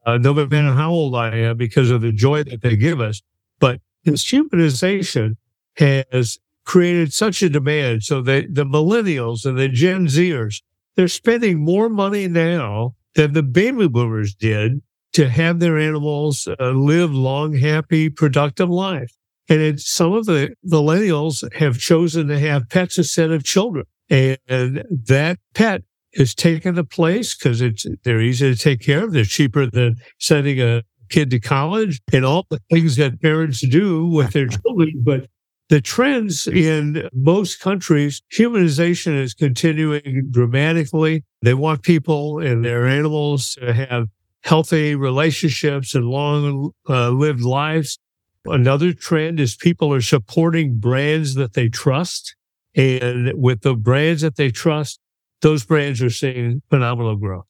uh, 0.06 0.18
no 0.18 0.34
matter 0.34 0.72
how 0.72 0.90
old 0.90 1.14
I 1.14 1.36
am, 1.36 1.56
because 1.56 1.90
of 1.90 2.02
the 2.02 2.12
joy 2.12 2.44
that 2.44 2.62
they 2.62 2.76
give 2.76 3.00
us. 3.00 3.22
But 3.58 3.80
humanization 4.06 5.36
has 5.76 6.38
created 6.64 7.12
such 7.12 7.42
a 7.42 7.48
demand. 7.48 8.02
So 8.02 8.22
the, 8.22 8.46
the 8.50 8.64
millennials 8.64 9.44
and 9.44 9.58
the 9.58 9.68
Gen 9.68 10.06
Zers, 10.06 10.62
they're 10.96 11.08
spending 11.08 11.64
more 11.64 11.88
money 11.88 12.28
now 12.28 12.94
than 13.14 13.32
the 13.32 13.42
baby 13.42 13.88
boomers 13.88 14.34
did 14.34 14.82
to 15.12 15.28
have 15.28 15.60
their 15.60 15.78
animals 15.78 16.48
uh, 16.48 16.70
live 16.70 17.14
long, 17.14 17.54
happy, 17.54 18.10
productive 18.10 18.68
life. 18.68 19.12
And 19.48 19.78
some 19.80 20.12
of 20.12 20.26
the 20.26 20.54
millennials 20.66 21.52
have 21.54 21.78
chosen 21.78 22.28
to 22.28 22.38
have 22.38 22.68
pets 22.68 22.98
instead 22.98 23.30
of 23.30 23.44
children. 23.44 23.84
And 24.10 24.38
that 24.48 25.38
pet 25.54 25.82
has 26.16 26.34
taken 26.34 26.74
the 26.74 26.84
place 26.84 27.34
because 27.34 27.60
it's 27.60 27.86
they're 28.04 28.20
easy 28.20 28.54
to 28.54 28.60
take 28.60 28.80
care 28.80 29.04
of. 29.04 29.12
They're 29.12 29.24
cheaper 29.24 29.66
than 29.66 29.96
sending 30.18 30.60
a 30.60 30.82
kid 31.10 31.30
to 31.30 31.40
college 31.40 32.00
and 32.12 32.24
all 32.24 32.46
the 32.50 32.60
things 32.70 32.96
that 32.96 33.20
parents 33.20 33.66
do 33.66 34.06
with 34.06 34.32
their 34.32 34.46
children. 34.62 35.02
But 35.04 35.28
the 35.68 35.80
trends 35.80 36.46
in 36.46 37.08
most 37.12 37.60
countries, 37.60 38.22
humanization 38.32 39.18
is 39.18 39.34
continuing 39.34 40.28
dramatically. 40.30 41.24
They 41.42 41.54
want 41.54 41.82
people 41.82 42.38
and 42.38 42.64
their 42.64 42.86
animals 42.86 43.54
to 43.54 43.72
have 43.72 44.08
healthy 44.42 44.94
relationships 44.94 45.94
and 45.94 46.04
long 46.04 46.72
uh, 46.88 47.10
lived 47.10 47.40
lives. 47.40 47.98
Another 48.44 48.92
trend 48.92 49.40
is 49.40 49.56
people 49.56 49.92
are 49.92 50.02
supporting 50.02 50.78
brands 50.78 51.34
that 51.34 51.54
they 51.54 51.70
trust. 51.70 52.36
And 52.76 53.32
with 53.34 53.62
the 53.62 53.74
brands 53.74 54.20
that 54.20 54.36
they 54.36 54.50
trust, 54.50 55.00
those 55.44 55.62
brands 55.62 56.02
are 56.02 56.08
seeing 56.08 56.62
phenomenal 56.70 57.16
growth. 57.16 57.44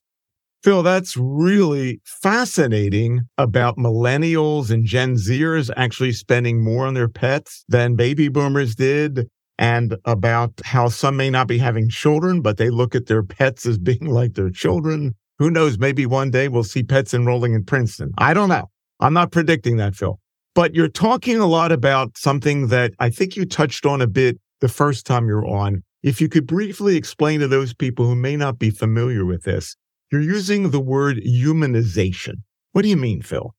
Phil, 0.65 0.83
that's 0.83 1.17
really 1.17 2.01
fascinating 2.05 3.21
about 3.39 3.77
millennials 3.77 4.69
and 4.71 4.85
Gen 4.85 5.15
Zers 5.15 5.71
actually 5.77 6.11
spending 6.11 6.65
more 6.65 6.87
on 6.87 6.95
their 6.95 7.09
pets 7.09 7.65
than 7.69 7.95
baby 7.95 8.29
boomers 8.29 8.75
did, 8.75 9.29
and 9.59 9.97
about 10.05 10.61
how 10.65 10.89
some 10.89 11.17
may 11.17 11.31
not 11.31 11.47
be 11.47 11.59
having 11.59 11.89
children, 11.89 12.41
but 12.41 12.57
they 12.57 12.69
look 12.69 12.97
at 12.97 13.07
their 13.07 13.23
pets 13.23 13.65
as 13.65 13.79
being 13.79 14.07
like 14.07 14.35
their 14.35 14.51
children. 14.51 15.15
Who 15.39 15.49
knows? 15.49 15.79
Maybe 15.79 16.05
one 16.05 16.33
day 16.33 16.49
we'll 16.49 16.65
see 16.65 16.83
pets 16.83 17.15
enrolling 17.15 17.55
in 17.55 17.65
Princeton. 17.65 18.11
I 18.19 18.35
don't 18.35 18.49
know. 18.49 18.71
I'm 18.99 19.15
not 19.15 19.31
predicting 19.31 19.77
that, 19.77 19.95
Phil. 19.95 20.19
But 20.57 20.75
you're 20.75 20.89
talking 20.89 21.39
a 21.39 21.47
lot 21.47 21.71
about 21.71 22.19
something 22.19 22.69
that 22.69 22.93
I 22.99 23.11
think 23.11 23.37
you 23.37 23.47
touched 23.47 23.87
on 23.87 24.03
a 24.03 24.09
bit 24.09 24.41
the 24.61 24.69
first 24.69 25.07
time 25.07 25.29
you're 25.29 25.47
on. 25.47 25.85
If 26.05 26.21
you 26.21 26.29
could 26.29 26.47
briefly 26.47 26.97
explain 26.97 27.41
to 27.41 27.49
those 27.49 27.73
people 27.73 28.05
who 28.05 28.15
may 28.15 28.37
not 28.37 28.59
be 28.59 28.69
familiar 28.69 29.25
with 29.25 29.45
this, 29.45 29.75
you're 30.13 30.21
using 30.21 30.71
the 30.71 30.79
word 30.79 31.17
humanization. 31.17 32.43
What 32.73 32.83
do 32.83 32.91
you 32.91 32.97
mean, 32.99 33.23
Phil? 33.23 33.55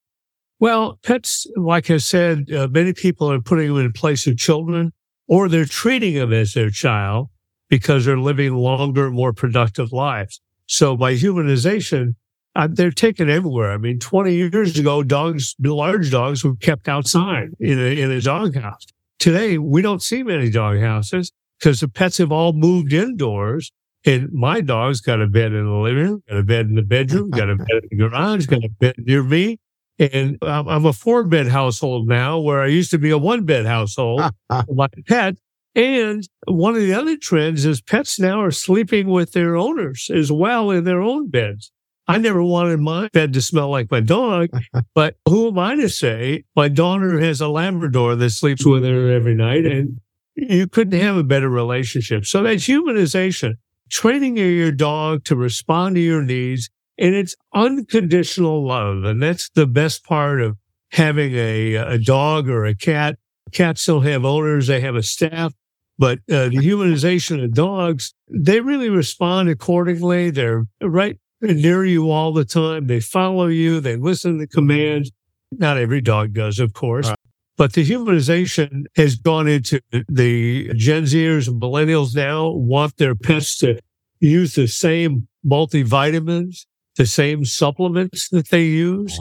Well, 0.59 0.99
pets, 1.01 1.47
like 1.57 1.89
I 1.89 1.97
said, 1.97 2.51
uh, 2.51 2.67
many 2.69 2.93
people 2.93 3.31
are 3.31 3.41
putting 3.41 3.69
them 3.69 3.83
in 3.83 3.91
place 3.93 4.27
of 4.27 4.37
children 4.37 4.93
or 5.27 5.49
they're 5.49 5.65
treating 5.65 6.13
them 6.13 6.31
as 6.31 6.53
their 6.53 6.69
child 6.69 7.29
because 7.67 8.05
they're 8.05 8.19
living 8.19 8.53
longer, 8.53 9.09
more 9.09 9.33
productive 9.33 9.91
lives. 9.91 10.39
So 10.67 10.95
by 10.95 11.15
humanization, 11.15 12.13
uh, 12.55 12.67
they're 12.71 12.91
taken 12.91 13.27
everywhere. 13.27 13.71
I 13.71 13.77
mean, 13.77 13.97
20 13.97 14.35
years 14.35 14.77
ago, 14.77 15.01
dogs, 15.01 15.55
large 15.59 16.11
dogs 16.11 16.43
were 16.43 16.55
kept 16.57 16.87
outside 16.87 17.49
in 17.59 17.79
a, 17.79 17.99
in 17.99 18.11
a 18.11 18.21
doghouse. 18.21 18.85
Today, 19.17 19.57
we 19.57 19.81
don't 19.81 20.03
see 20.03 20.21
many 20.21 20.51
dog 20.51 20.79
houses 20.79 21.31
because 21.59 21.79
the 21.79 21.87
pets 21.87 22.17
have 22.17 22.31
all 22.31 22.53
moved 22.53 22.93
indoors 22.93 23.71
and 24.05 24.31
my 24.31 24.61
dog's 24.61 25.01
got 25.01 25.21
a 25.21 25.27
bed 25.27 25.51
in 25.53 25.65
the 25.65 25.71
living 25.71 26.03
room, 26.03 26.23
got 26.29 26.37
a 26.37 26.43
bed 26.43 26.67
in 26.67 26.75
the 26.75 26.83
bedroom, 26.83 27.31
got 27.31 27.49
a 27.49 27.55
bed 27.55 27.83
in 27.83 27.89
the 27.89 27.95
garage, 27.95 28.45
got 28.45 28.63
a 28.63 28.69
bed 28.69 28.95
near 28.99 29.23
me. 29.23 29.59
And 29.97 30.37
I'm 30.41 30.85
a 30.85 30.93
four 30.93 31.23
bed 31.23 31.47
household 31.47 32.07
now 32.07 32.37
where 32.39 32.61
I 32.61 32.67
used 32.67 32.91
to 32.91 32.97
be 32.97 33.11
a 33.11 33.17
one 33.17 33.45
bed 33.45 33.65
household 33.65 34.21
with 34.67 34.77
my 34.77 34.87
pet. 35.07 35.37
And 35.73 36.27
one 36.47 36.75
of 36.75 36.81
the 36.81 36.93
other 36.93 37.17
trends 37.17 37.65
is 37.65 37.81
pets 37.81 38.19
now 38.19 38.41
are 38.41 38.51
sleeping 38.51 39.07
with 39.07 39.31
their 39.31 39.55
owners 39.55 40.09
as 40.13 40.31
well 40.31 40.69
in 40.69 40.83
their 40.83 41.01
own 41.01 41.29
beds. 41.29 41.71
I 42.07 42.17
never 42.17 42.43
wanted 42.43 42.79
my 42.79 43.09
bed 43.13 43.33
to 43.33 43.41
smell 43.41 43.69
like 43.69 43.89
my 43.89 43.99
dog, 43.99 44.49
but 44.95 45.15
who 45.27 45.47
am 45.47 45.57
I 45.57 45.75
to 45.75 45.89
say? 45.89 46.43
My 46.55 46.67
daughter 46.67 47.19
has 47.19 47.41
a 47.41 47.47
Labrador 47.47 48.15
that 48.15 48.29
sleeps 48.29 48.65
with 48.65 48.83
her 48.83 49.11
every 49.11 49.33
night 49.33 49.65
and 49.65 49.99
you 50.35 50.67
couldn't 50.67 50.99
have 50.99 51.17
a 51.17 51.23
better 51.23 51.49
relationship. 51.49 52.25
So 52.25 52.43
that's 52.43 52.67
humanization 52.67 53.55
training 53.89 54.37
your 54.37 54.71
dog 54.71 55.23
to 55.25 55.35
respond 55.35 55.95
to 55.95 56.01
your 56.01 56.21
needs 56.21 56.69
and 56.97 57.13
it's 57.13 57.35
unconditional 57.53 58.65
love. 58.65 59.03
And 59.03 59.21
that's 59.21 59.49
the 59.49 59.67
best 59.67 60.03
part 60.05 60.41
of 60.41 60.57
having 60.91 61.33
a, 61.35 61.75
a 61.75 61.97
dog 61.97 62.49
or 62.49 62.65
a 62.65 62.75
cat. 62.75 63.17
Cats 63.51 63.81
still 63.81 63.99
have 64.01 64.25
owners. 64.25 64.67
They 64.67 64.81
have 64.81 64.95
a 64.95 65.03
staff, 65.03 65.53
but 65.97 66.19
uh, 66.31 66.49
the 66.49 66.57
humanization 66.57 67.43
of 67.43 67.53
dogs, 67.53 68.13
they 68.29 68.59
really 68.59 68.89
respond 68.89 69.49
accordingly. 69.49 70.29
They're 70.29 70.65
right 70.81 71.17
near 71.41 71.85
you 71.85 72.09
all 72.09 72.33
the 72.33 72.45
time. 72.45 72.87
They 72.87 73.01
follow 73.01 73.47
you. 73.47 73.81
They 73.81 73.97
listen 73.97 74.39
to 74.39 74.47
commands. 74.47 75.11
Not 75.51 75.77
every 75.77 76.01
dog 76.01 76.33
does, 76.33 76.59
of 76.59 76.73
course. 76.73 77.13
But 77.57 77.73
the 77.73 77.85
humanization 77.85 78.83
has 78.97 79.15
gone 79.15 79.47
into 79.47 79.79
the 80.09 80.73
Gen 80.75 81.03
Zers 81.03 81.47
and 81.47 81.61
millennials 81.61 82.15
now 82.15 82.49
want 82.49 82.97
their 82.97 83.15
pets 83.15 83.57
to 83.59 83.79
use 84.19 84.55
the 84.55 84.67
same 84.67 85.27
multivitamins, 85.45 86.65
the 86.97 87.05
same 87.05 87.45
supplements 87.45 88.27
that 88.29 88.49
they 88.49 88.63
use. 88.63 89.19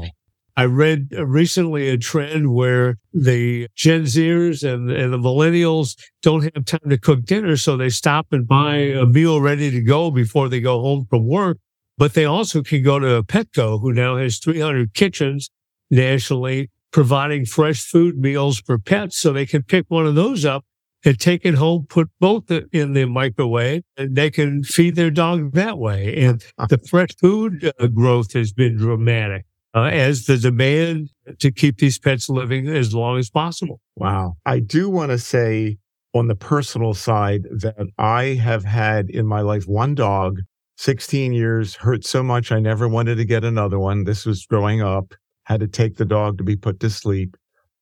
I 0.57 0.64
read 0.64 1.12
recently 1.12 1.88
a 1.88 1.97
trend 1.97 2.53
where 2.53 2.99
the 3.12 3.69
Gen 3.75 4.03
Zers 4.03 4.62
and, 4.62 4.91
and 4.91 5.12
the 5.12 5.19
millennials 5.19 5.97
don't 6.23 6.45
have 6.55 6.64
time 6.64 6.91
to 6.91 6.99
cook 6.99 7.25
dinner, 7.25 7.57
so 7.57 7.76
they 7.76 7.88
stop 7.88 8.29
and 8.33 8.47
buy 8.47 8.76
a 8.76 9.05
meal 9.05 9.41
ready 9.41 9.71
to 9.71 9.81
go 9.81 10.11
before 10.11 10.49
they 10.49 10.61
go 10.61 10.81
home 10.81 11.07
from 11.11 11.26
work. 11.26 11.59
But 11.99 12.14
they 12.14 12.25
also 12.25 12.62
can 12.62 12.83
go 12.83 12.99
to 12.99 13.17
a 13.17 13.23
Petco, 13.25 13.81
who 13.81 13.93
now 13.93 14.17
has 14.17 14.38
300 14.38 14.95
kitchens 14.95 15.50
nationally 15.91 16.71
providing 16.94 17.44
fresh 17.44 17.82
food 17.82 18.16
meals 18.16 18.60
for 18.60 18.78
pets 18.78 19.18
so 19.18 19.32
they 19.32 19.44
can 19.44 19.64
pick 19.64 19.84
one 19.88 20.06
of 20.06 20.14
those 20.14 20.44
up 20.44 20.64
and 21.04 21.18
take 21.18 21.44
it 21.44 21.54
home, 21.54 21.84
put 21.88 22.08
both 22.20 22.48
in 22.72 22.92
the 22.92 23.04
microwave, 23.04 23.82
and 23.96 24.14
they 24.14 24.30
can 24.30 24.62
feed 24.62 24.94
their 24.94 25.10
dog 25.10 25.52
that 25.54 25.76
way. 25.76 26.14
And 26.16 26.42
the 26.68 26.78
fresh 26.88 27.08
food 27.20 27.72
uh, 27.80 27.88
growth 27.88 28.32
has 28.34 28.52
been 28.52 28.76
dramatic 28.76 29.44
uh, 29.74 29.90
as 29.92 30.26
the 30.26 30.38
demand 30.38 31.10
to 31.40 31.50
keep 31.50 31.78
these 31.78 31.98
pets 31.98 32.28
living 32.28 32.68
as 32.68 32.94
long 32.94 33.18
as 33.18 33.28
possible. 33.28 33.80
Wow. 33.96 34.36
I 34.46 34.60
do 34.60 34.88
want 34.88 35.10
to 35.10 35.18
say 35.18 35.78
on 36.14 36.28
the 36.28 36.36
personal 36.36 36.94
side 36.94 37.42
that 37.50 37.88
I 37.98 38.38
have 38.40 38.64
had 38.64 39.10
in 39.10 39.26
my 39.26 39.40
life 39.40 39.64
one 39.66 39.96
dog, 39.96 40.38
16 40.76 41.32
years, 41.32 41.74
hurt 41.74 42.04
so 42.04 42.22
much 42.22 42.52
I 42.52 42.60
never 42.60 42.88
wanted 42.88 43.16
to 43.16 43.24
get 43.24 43.42
another 43.42 43.80
one. 43.80 44.04
This 44.04 44.24
was 44.24 44.46
growing 44.46 44.80
up 44.80 45.12
had 45.44 45.60
to 45.60 45.68
take 45.68 45.96
the 45.96 46.04
dog 46.04 46.38
to 46.38 46.44
be 46.44 46.56
put 46.56 46.80
to 46.80 46.90
sleep. 46.90 47.36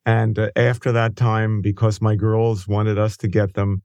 And 0.05 0.39
uh, 0.39 0.51
after 0.57 0.93
that 0.93 1.17
time, 1.17 1.61
because 1.61 2.01
my 2.01 2.17
girls 2.17 2.67
wanted 2.67 2.99
us 2.99 3.17
to 3.19 3.29
get 3.29 3.55
them, 3.55 3.83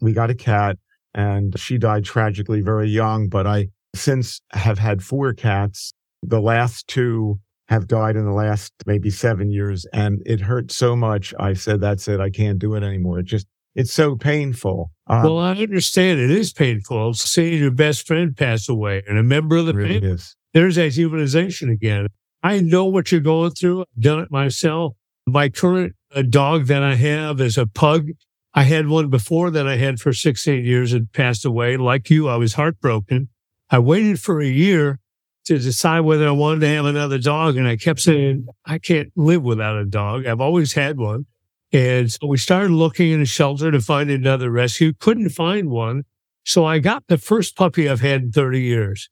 we 0.00 0.12
got 0.12 0.30
a 0.30 0.34
cat 0.34 0.78
and 1.14 1.58
she 1.58 1.78
died 1.78 2.04
tragically 2.04 2.60
very 2.60 2.88
young. 2.88 3.28
But 3.28 3.46
I 3.46 3.68
since 3.94 4.40
have 4.52 4.78
had 4.78 5.02
four 5.02 5.32
cats. 5.34 5.92
The 6.22 6.40
last 6.40 6.88
two 6.88 7.38
have 7.68 7.86
died 7.86 8.16
in 8.16 8.24
the 8.24 8.32
last 8.32 8.72
maybe 8.86 9.10
seven 9.10 9.50
years. 9.50 9.86
And 9.92 10.22
it 10.24 10.40
hurt 10.40 10.72
so 10.72 10.96
much. 10.96 11.34
I 11.38 11.52
said, 11.52 11.80
that's 11.80 12.08
it. 12.08 12.20
I 12.20 12.30
can't 12.30 12.58
do 12.58 12.74
it 12.74 12.82
anymore. 12.82 13.18
It 13.18 13.26
just, 13.26 13.46
it's 13.74 13.92
so 13.92 14.16
painful. 14.16 14.90
Um, 15.06 15.22
well, 15.22 15.38
I 15.38 15.52
understand 15.52 16.18
it 16.18 16.30
is 16.30 16.52
painful 16.52 17.14
seeing 17.14 17.60
your 17.60 17.70
best 17.70 18.06
friend 18.06 18.34
pass 18.36 18.68
away 18.68 19.02
and 19.06 19.18
a 19.18 19.22
member 19.22 19.56
of 19.56 19.66
the 19.66 19.74
really 19.74 20.00
family. 20.00 20.14
Is. 20.14 20.34
There's 20.54 20.76
that 20.76 20.92
humanization 20.92 21.70
again. 21.70 22.06
I 22.42 22.60
know 22.60 22.86
what 22.86 23.10
you're 23.10 23.20
going 23.20 23.52
through. 23.52 23.82
I've 23.82 24.02
done 24.02 24.20
it 24.20 24.30
myself. 24.30 24.94
My 25.26 25.48
current 25.48 25.94
uh, 26.14 26.22
dog 26.22 26.66
that 26.66 26.82
I 26.82 26.94
have 26.94 27.40
is 27.40 27.58
a 27.58 27.66
pug. 27.66 28.08
I 28.54 28.62
had 28.62 28.88
one 28.88 29.08
before 29.08 29.50
that 29.50 29.66
I 29.66 29.76
had 29.76 30.00
for 30.00 30.12
16 30.12 30.64
years 30.64 30.92
and 30.92 31.12
passed 31.12 31.44
away. 31.44 31.76
Like 31.76 32.10
you, 32.10 32.28
I 32.28 32.36
was 32.36 32.54
heartbroken. 32.54 33.28
I 33.70 33.78
waited 33.78 34.20
for 34.20 34.40
a 34.40 34.46
year 34.46 35.00
to 35.44 35.58
decide 35.58 36.00
whether 36.00 36.26
I 36.28 36.32
wanted 36.32 36.60
to 36.60 36.68
have 36.68 36.84
another 36.84 37.18
dog. 37.18 37.56
And 37.56 37.66
I 37.66 37.76
kept 37.76 38.00
saying, 38.00 38.46
I 38.64 38.78
can't 38.78 39.12
live 39.16 39.42
without 39.42 39.76
a 39.76 39.84
dog. 39.84 40.26
I've 40.26 40.40
always 40.40 40.72
had 40.72 40.98
one. 40.98 41.26
And 41.72 42.10
so 42.10 42.26
we 42.26 42.38
started 42.38 42.70
looking 42.70 43.12
in 43.12 43.20
a 43.20 43.26
shelter 43.26 43.70
to 43.70 43.80
find 43.80 44.10
another 44.10 44.50
rescue. 44.50 44.92
Couldn't 44.94 45.30
find 45.30 45.70
one. 45.70 46.04
So 46.44 46.64
I 46.64 46.78
got 46.78 47.04
the 47.08 47.18
first 47.18 47.56
puppy 47.56 47.88
I've 47.88 48.00
had 48.00 48.22
in 48.22 48.32
30 48.32 48.60
years. 48.60 49.10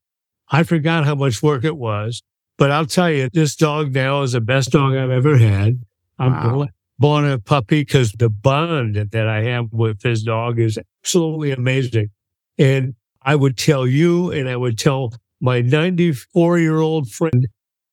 I 0.49 0.63
forgot 0.63 1.05
how 1.05 1.15
much 1.15 1.43
work 1.43 1.65
it 1.65 1.77
was. 1.77 2.23
But 2.59 2.71
I'll 2.71 2.87
tell 2.87 3.11
you, 3.11 3.29
this 3.33 3.55
dog 3.55 3.95
now 3.95 4.23
is 4.23 4.33
the 4.33 4.41
best 4.41 4.71
dog 4.71 4.95
I've 4.95 5.11
ever 5.11 5.37
had. 5.37 5.81
I'm 6.19 6.33
wow. 6.33 6.69
born 6.99 7.27
a 7.27 7.39
puppy 7.39 7.83
because 7.83 8.13
the 8.13 8.31
bond 8.31 8.97
that 8.97 9.29
I 9.29 9.43
have 9.43 9.73
with 9.73 10.01
this 10.01 10.23
dog 10.23 10.59
is 10.59 10.79
absolutely 11.03 11.53
amazing. 11.53 12.11
And 12.59 12.95
I 13.23 13.35
would 13.35 13.59
tell 13.59 13.87
you, 13.87 14.31
and 14.31 14.49
I 14.49 14.57
would 14.57 14.79
tell 14.79 15.13
my 15.41 15.61
94 15.61 16.59
year 16.59 16.79
old 16.79 17.11
friend, 17.11 17.47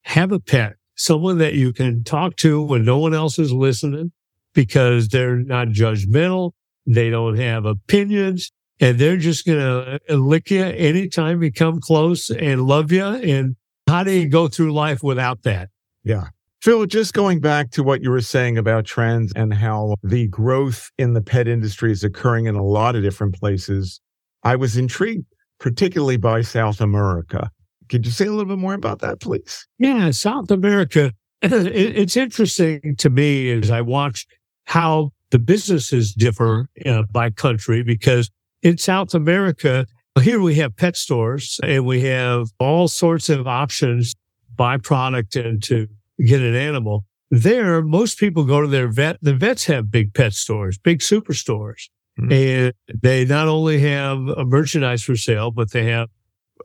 have 0.03 0.32
a 0.32 0.39
pet, 0.39 0.75
someone 0.96 1.39
that 1.39 1.55
you 1.55 1.74
can 1.74 2.03
talk 2.03 2.36
to 2.38 2.62
when 2.62 2.86
no 2.86 2.98
one 2.98 3.13
else 3.13 3.39
is 3.39 3.51
listening 3.51 4.12
because 4.53 5.10
they're 5.10 5.38
not 5.38 5.70
judgmental. 5.70 6.51
They 6.86 7.10
don't 7.10 7.38
have 7.38 7.65
opinions 7.65 8.51
and 8.79 8.98
they're 8.98 9.17
just 9.17 9.46
going 9.46 9.60
to 9.60 10.00
uh, 10.10 10.15
lick 10.15 10.51
you 10.51 10.63
anytime 10.63 11.41
you 11.43 11.51
come 11.51 11.79
close 11.79 12.29
and 12.29 12.65
love 12.65 12.91
you 12.91 13.05
and 13.05 13.55
how 13.93 14.03
do 14.03 14.12
you 14.12 14.27
go 14.27 14.47
through 14.47 14.73
life 14.73 15.03
without 15.03 15.43
that? 15.43 15.69
Yeah. 16.03 16.29
Phil, 16.63 16.85
just 16.88 17.13
going 17.13 17.39
back 17.39 17.69
to 17.71 17.83
what 17.83 18.01
you 18.01 18.09
were 18.09 18.21
saying 18.21 18.57
about 18.57 18.85
trends 18.85 19.31
and 19.35 19.53
how 19.53 19.95
the 20.01 20.27
growth 20.29 20.89
in 20.97 21.13
the 21.13 21.21
pet 21.21 21.47
industry 21.47 21.91
is 21.91 22.03
occurring 22.03 22.45
in 22.45 22.55
a 22.55 22.63
lot 22.63 22.95
of 22.95 23.03
different 23.03 23.35
places, 23.38 24.01
I 24.43 24.55
was 24.55 24.77
intrigued 24.77 25.25
particularly 25.59 26.17
by 26.17 26.41
South 26.41 26.81
America. 26.81 27.51
Could 27.88 28.05
you 28.05 28.12
say 28.12 28.25
a 28.25 28.31
little 28.31 28.45
bit 28.45 28.57
more 28.57 28.73
about 28.73 29.00
that, 29.01 29.19
please? 29.19 29.67
Yeah, 29.77 30.09
South 30.12 30.50
America. 30.50 31.12
It's 31.43 32.17
interesting 32.17 32.95
to 32.97 33.09
me 33.09 33.51
as 33.51 33.69
I 33.69 33.81
watch 33.81 34.25
how 34.63 35.12
the 35.29 35.39
businesses 35.39 36.13
differ 36.13 36.67
uh, 36.85 37.03
by 37.12 37.29
country 37.29 37.83
because 37.83 38.31
in 38.63 38.77
South 38.77 39.13
America, 39.13 39.85
here 40.22 40.39
we 40.39 40.55
have 40.55 40.75
pet 40.75 40.96
stores 40.96 41.60
and 41.63 41.86
we 41.86 42.01
have 42.01 42.48
all 42.60 42.88
sorts 42.88 43.29
of 43.29 43.48
options, 43.48 44.13
buy 44.55 44.77
product 44.77 45.36
and 45.36 45.62
to 45.63 45.88
get 46.25 46.41
an 46.41 46.55
animal. 46.55 47.05
There, 47.32 47.82
most 47.82 48.20
people 48.20 48.43
go 48.43 48.62
to 48.62 48.67
their 48.67 48.88
vet. 48.88 49.17
The 49.22 49.34
vets 49.34 49.65
have 49.65 49.89
big 49.89 50.13
pet 50.13 50.34
stores, 50.34 50.77
big 50.77 51.00
superstores. 51.00 51.89
Mm-hmm. 52.20 52.32
And 52.32 52.74
they 53.01 53.25
not 53.25 53.48
only 53.48 53.79
have 53.79 54.20
a 54.27 54.46
merchandise 54.46 55.01
for 55.01 55.15
sale, 55.15 55.50
but 55.50 55.72
they 55.72 55.86
have 55.86 56.10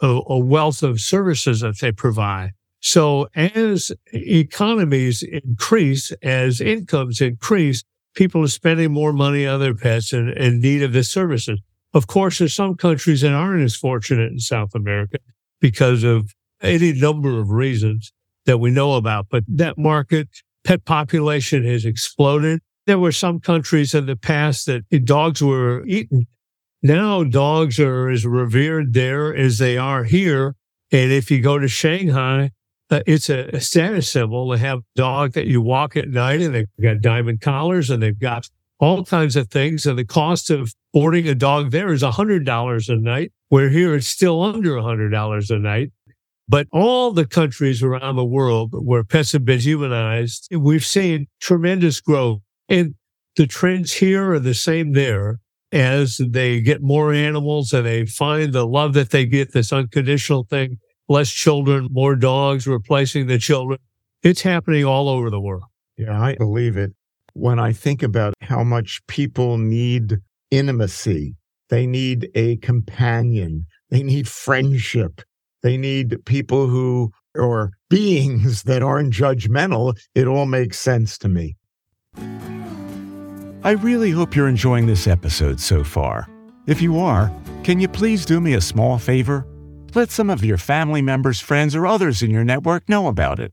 a, 0.03 0.21
a 0.27 0.39
wealth 0.39 0.83
of 0.83 1.01
services 1.01 1.61
that 1.61 1.79
they 1.81 1.91
provide. 1.91 2.53
So 2.81 3.29
as 3.35 3.91
economies 4.13 5.23
increase, 5.23 6.13
as 6.23 6.61
incomes 6.61 7.21
increase, 7.21 7.83
people 8.15 8.45
are 8.45 8.49
spending 8.49 8.93
more 8.93 9.13
money 9.13 9.47
on 9.47 9.61
their 9.61 9.75
pets 9.75 10.13
and 10.13 10.31
in 10.31 10.61
need 10.61 10.83
of 10.83 10.93
the 10.93 11.03
services. 11.03 11.61
Of 11.99 12.07
course, 12.07 12.39
there's 12.39 12.55
some 12.55 12.77
countries 12.77 13.23
that 13.23 13.33
aren't 13.33 13.65
as 13.65 13.75
fortunate 13.75 14.31
in 14.31 14.39
South 14.39 14.73
America 14.73 15.19
because 15.61 16.05
of 16.05 16.33
any 16.63 16.93
number 16.93 17.41
of 17.41 17.51
reasons 17.51 18.13
that 18.47 18.59
we 18.59 18.71
know 18.71 18.95
about. 18.95 19.27
But 19.33 19.43
that 19.49 19.77
market, 19.77 20.29
pet 20.63 20.85
population 20.85 21.65
has 21.65 21.85
exploded. 21.85 22.61
There 22.87 23.01
were 23.01 23.11
some 23.11 23.41
countries 23.41 23.95
in 23.95 24.07
the 24.07 24.15
past 24.15 24.67
that 24.67 24.85
dogs 25.05 25.43
were 25.43 25.85
eaten. 25.87 26.29
Now 26.85 27.25
dogs 27.25 27.81
are 27.81 28.09
as 28.09 28.25
revered 28.25 28.95
there 28.95 29.35
as 29.35 29.59
they 29.59 29.77
are 29.77 30.05
here. 30.05 30.55
And 30.93 31.11
if 31.11 31.33
you 31.33 31.41
go 31.41 31.59
to 31.59 31.67
Shanghai, 31.67 32.53
uh, 32.93 33.01
it's 33.09 33.29
a, 33.29 33.57
a, 33.57 33.61
status 33.61 34.09
symbol 34.09 34.53
to 34.53 34.59
have 34.59 34.79
a 34.79 34.83
dog 34.95 35.33
that 35.33 35.49
you 35.49 35.61
walk 35.61 35.97
at 35.97 36.09
night 36.09 36.43
and 36.43 36.55
they've 36.55 36.69
got 36.81 37.01
diamond 37.01 37.41
collars 37.41 37.91
and 37.91 38.01
they've 38.01 38.21
got 38.21 38.49
all 38.79 39.05
kinds 39.05 39.35
of 39.35 39.51
things. 39.51 39.85
And 39.85 39.99
the 39.99 40.05
cost 40.05 40.49
of 40.49 40.73
boarding 40.93 41.29
a 41.29 41.35
dog 41.35 41.71
there 41.71 41.93
is 41.93 42.03
$100 42.03 42.89
a 42.89 42.97
night, 42.97 43.33
where 43.49 43.71
here 43.71 43.95
it's 43.95 44.07
still 44.07 44.43
under 44.43 44.73
$100 44.73 45.51
a 45.51 45.59
night. 45.59 45.93
But 46.49 46.67
all 46.73 47.13
the 47.13 47.27
countries 47.27 47.83
around 47.83 48.17
the 48.17 48.25
world 48.25 48.71
where 48.73 49.05
pets 49.05 49.33
have 49.33 49.45
been 49.45 49.61
humanized, 49.61 50.49
we've 50.51 50.85
seen 50.85 51.27
tremendous 51.41 52.01
growth. 52.01 52.41
And 52.71 52.95
the 53.37 53.47
trends 53.47 53.93
here 53.93 54.33
are 54.33 54.39
the 54.39 54.55
same 54.55 54.93
there 54.93 55.41
as 55.73 56.17
they 56.17 56.61
get 56.63 56.81
more 56.81 57.13
animals 57.13 57.75
and 57.75 57.85
they 57.85 58.07
find 58.07 58.55
the 58.55 58.67
love 58.67 58.95
that 58.95 59.11
they 59.11 59.27
get, 59.27 59.53
this 59.53 59.73
unconditional 59.73 60.45
thing, 60.45 60.79
less 61.09 61.31
children, 61.31 61.89
more 61.91 62.17
dogs 62.17 62.67
replacing 62.67 63.27
the 63.27 63.39
children. 63.39 63.79
It's 64.23 64.41
happening 64.41 64.87
all 64.87 65.11
over 65.11 65.29
the 65.29 65.41
world. 65.41 65.65
Yeah, 65.99 66.19
I 66.21 66.35
believe 66.35 66.77
it. 66.77 66.93
When 67.35 67.59
I 67.59 67.73
think 67.73 68.03
about 68.03 68.35
how 68.41 68.65
much 68.65 69.01
people 69.07 69.59
need 69.59 70.19
intimacy, 70.51 71.37
they 71.71 71.87
need 71.87 72.31
a 72.35 72.57
companion, 72.57 73.67
they 73.91 74.03
need 74.03 74.29
friendship, 74.29 75.23
they 75.63 75.77
need 75.77 76.25
people 76.25 76.69
who 76.69 77.11
or 77.35 77.73
beings 77.91 78.63
that 78.65 78.83
aren't 78.83 79.13
judgmental. 79.13 79.97
It 80.15 80.27
all 80.27 80.47
makes 80.47 80.79
sense 80.79 81.19
to 81.19 81.29
me. 81.29 81.57
I 83.65 83.73
really 83.73 84.11
hope 84.11 84.37
you're 84.37 84.49
enjoying 84.49 84.87
this 84.87 85.07
episode 85.07 85.61
so 85.61 85.85
far. 85.85 86.29
If 86.67 86.81
you 86.81 86.99
are, 86.99 87.33
can 87.65 87.81
you 87.81 87.89
please 87.89 88.25
do 88.25 88.41
me 88.41 88.55
a 88.55 88.61
small 88.61 88.99
favor? 88.99 89.47
Let 89.95 90.11
some 90.11 90.31
of 90.31 90.45
your 90.45 90.59
family 90.59 91.03
members, 91.03 91.41
friends, 91.41 91.75
or 91.75 91.87
others 91.87 92.23
in 92.23 92.31
your 92.31 92.45
network 92.45 92.89
know 92.89 93.09
about 93.09 93.41
it 93.41 93.53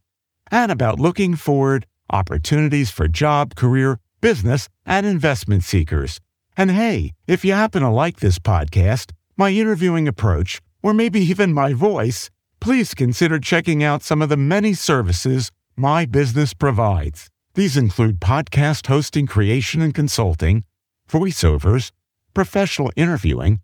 and 0.51 0.71
about 0.71 0.99
looking 0.99 1.35
forward 1.35 1.85
opportunities 2.11 2.91
for 2.91 3.07
job, 3.07 3.55
career, 3.55 3.99
business, 4.21 4.69
and 4.85 5.05
investment 5.05 5.63
seekers. 5.63 6.19
And 6.57 6.71
hey, 6.71 7.13
if 7.27 7.43
you 7.43 7.51
happen 7.51 7.81
to 7.81 7.89
like 7.89 8.21
this 8.21 8.39
podcast, 8.39 9.11
my 9.35 9.49
interviewing 9.49 10.07
approach, 10.07 10.61
or 10.81 10.93
maybe 10.93 11.19
even 11.19 11.53
my 11.53 11.73
voice, 11.73 12.29
please 12.61 12.93
consider 12.93 13.39
checking 13.39 13.83
out 13.83 14.03
some 14.03 14.21
of 14.21 14.29
the 14.29 14.37
many 14.37 14.73
services 14.73 15.51
my 15.75 16.05
business 16.05 16.53
provides. 16.53 17.29
These 17.55 17.75
include 17.75 18.21
podcast 18.21 18.87
hosting, 18.87 19.27
creation 19.27 19.81
and 19.81 19.93
consulting, 19.93 20.63
voiceovers, 21.09 21.91
professional 22.33 22.91
interviewing, 22.95 23.59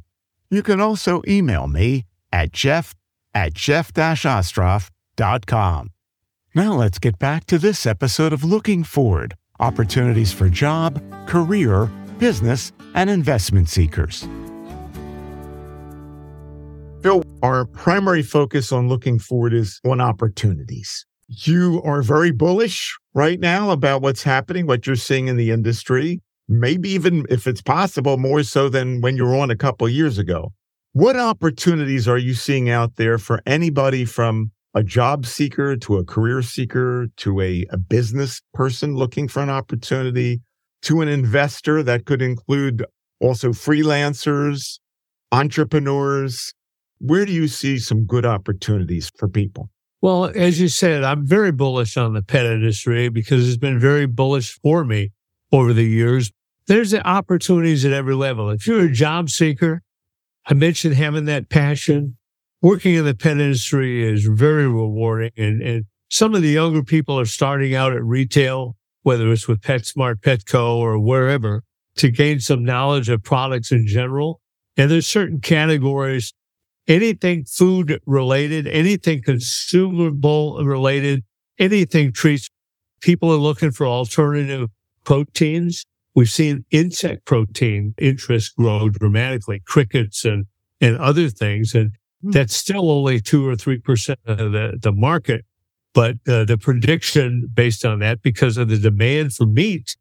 You 0.51 0.63
can 0.63 0.81
also 0.81 1.21
email 1.27 1.67
me 1.67 2.05
at 2.31 2.51
jeff 2.51 2.95
at 3.33 3.53
jeff-ostroff.com. 3.53 5.89
Now 6.55 6.73
let's 6.73 6.97
get 6.97 7.19
back 7.19 7.45
to 7.45 7.59
this 7.59 7.85
episode 7.85 8.33
of 8.33 8.43
Looking 8.43 8.83
Forward 8.83 9.35
Opportunities 9.59 10.33
for 10.33 10.49
Job, 10.49 10.99
Career, 11.27 11.85
Business, 12.17 12.73
and 12.95 13.07
Investment 13.09 13.69
Seekers. 13.69 14.27
Phil, 17.01 17.23
our 17.41 17.65
primary 17.65 18.21
focus 18.21 18.71
on 18.71 18.89
looking 18.89 19.19
forward 19.19 19.53
is 19.53 19.79
on 19.85 20.01
opportunities 20.01 21.05
you 21.29 21.81
are 21.83 22.01
very 22.01 22.31
bullish 22.31 22.97
right 23.13 23.39
now 23.39 23.69
about 23.69 24.01
what's 24.01 24.23
happening, 24.23 24.65
what 24.65 24.87
you're 24.87 24.95
seeing 24.95 25.27
in 25.27 25.37
the 25.37 25.51
industry, 25.51 26.21
maybe 26.47 26.89
even 26.89 27.25
if 27.29 27.45
it's 27.45 27.61
possible, 27.61 28.17
more 28.17 28.43
so 28.43 28.67
than 28.67 29.01
when 29.01 29.15
you 29.15 29.25
were 29.25 29.35
on 29.35 29.51
a 29.51 29.55
couple 29.55 29.87
years 29.87 30.17
ago. 30.17 30.51
What 30.93 31.15
opportunities 31.15 32.07
are 32.07 32.17
you 32.17 32.33
seeing 32.33 32.69
out 32.69 32.95
there 32.95 33.19
for 33.19 33.41
anybody 33.45 34.05
from 34.05 34.51
a 34.73 34.83
job 34.83 35.25
seeker 35.25 35.75
to 35.77 35.97
a 35.97 36.05
career 36.05 36.41
seeker 36.41 37.07
to 37.17 37.41
a, 37.41 37.65
a 37.69 37.77
business 37.77 38.41
person 38.53 38.95
looking 38.95 39.27
for 39.27 39.43
an 39.43 39.49
opportunity 39.49 40.41
to 40.81 41.01
an 41.01 41.07
investor 41.07 41.83
that 41.83 42.05
could 42.05 42.21
include 42.23 42.83
also 43.21 43.49
freelancers, 43.49 44.79
entrepreneurs? 45.31 46.53
Where 46.99 47.25
do 47.25 47.31
you 47.31 47.47
see 47.47 47.79
some 47.79 48.05
good 48.05 48.25
opportunities 48.25 49.09
for 49.17 49.27
people? 49.27 49.69
Well, 50.01 50.25
as 50.25 50.59
you 50.59 50.69
said, 50.69 51.03
I'm 51.03 51.25
very 51.25 51.51
bullish 51.51 51.97
on 51.97 52.13
the 52.13 52.21
pet 52.21 52.45
industry 52.45 53.09
because 53.09 53.47
it's 53.47 53.57
been 53.57 53.79
very 53.79 54.05
bullish 54.05 54.59
for 54.61 54.85
me 54.85 55.11
over 55.51 55.73
the 55.73 55.85
years. 55.85 56.31
There's 56.67 56.91
the 56.91 57.05
opportunities 57.05 57.83
at 57.83 57.93
every 57.93 58.15
level. 58.15 58.49
If 58.49 58.67
you're 58.67 58.85
a 58.85 58.91
job 58.91 59.29
seeker, 59.29 59.81
I 60.45 60.53
mentioned 60.53 60.95
having 60.95 61.25
that 61.25 61.49
passion. 61.49 62.17
Working 62.61 62.95
in 62.95 63.05
the 63.05 63.15
pet 63.15 63.39
industry 63.39 64.03
is 64.03 64.25
very 64.25 64.67
rewarding. 64.67 65.31
And, 65.37 65.61
and 65.61 65.85
some 66.09 66.35
of 66.35 66.41
the 66.41 66.49
younger 66.49 66.83
people 66.83 67.19
are 67.19 67.25
starting 67.25 67.75
out 67.75 67.93
at 67.93 68.03
retail, 68.03 68.75
whether 69.03 69.31
it's 69.31 69.47
with 69.47 69.61
PetSmart, 69.61 70.21
Petco, 70.21 70.75
or 70.75 70.99
wherever, 70.99 71.63
to 71.95 72.11
gain 72.11 72.39
some 72.39 72.63
knowledge 72.63 73.09
of 73.09 73.23
products 73.23 73.71
in 73.71 73.87
general. 73.87 74.41
And 74.75 74.91
there's 74.91 75.07
certain 75.07 75.39
categories 75.39 76.33
anything 76.89 77.45
food 77.45 78.01
related, 78.05 78.67
anything 78.67 79.21
consumable 79.21 80.61
related, 80.65 81.23
anything 81.59 82.11
treats. 82.11 82.49
People 82.99 83.31
are 83.31 83.37
looking 83.37 83.71
for 83.71 83.87
alternative 83.87 84.69
proteins. 85.05 85.85
We've 86.15 86.29
seen 86.29 86.65
insect 86.71 87.25
protein 87.25 87.93
interest 87.97 88.55
grow 88.57 88.89
dramatically, 88.89 89.61
crickets 89.65 90.25
and, 90.25 90.47
and 90.81 90.97
other 90.97 91.29
things. 91.29 91.73
And 91.75 91.91
hmm. 92.21 92.31
that's 92.31 92.55
still 92.55 92.91
only 92.91 93.21
two 93.21 93.47
or 93.47 93.55
3% 93.55 94.15
of 94.25 94.51
the, 94.51 94.77
the 94.81 94.91
market. 94.91 95.45
But 95.93 96.17
uh, 96.27 96.43
the 96.45 96.57
prediction 96.59 97.47
based 97.53 97.85
on 97.85 97.99
that, 97.99 98.21
because 98.21 98.57
of 98.57 98.69
the 98.69 98.77
demand 98.77 99.33
for 99.33 99.45
meat, 99.45 99.95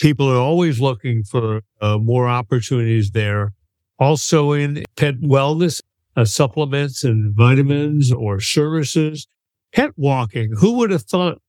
people 0.00 0.28
are 0.28 0.36
always 0.36 0.80
looking 0.80 1.24
for 1.24 1.62
uh, 1.80 1.98
more 1.98 2.28
opportunities 2.28 3.12
there. 3.12 3.52
Also 3.98 4.52
in 4.52 4.84
pet 4.96 5.20
wellness, 5.20 5.80
uh, 6.16 6.24
supplements 6.24 7.04
and 7.04 7.34
vitamins 7.34 8.12
or 8.12 8.40
services. 8.40 9.26
Pet 9.74 9.92
walking. 9.96 10.52
Who 10.58 10.72
would 10.78 10.90
have 10.90 11.02
thought 11.02 11.40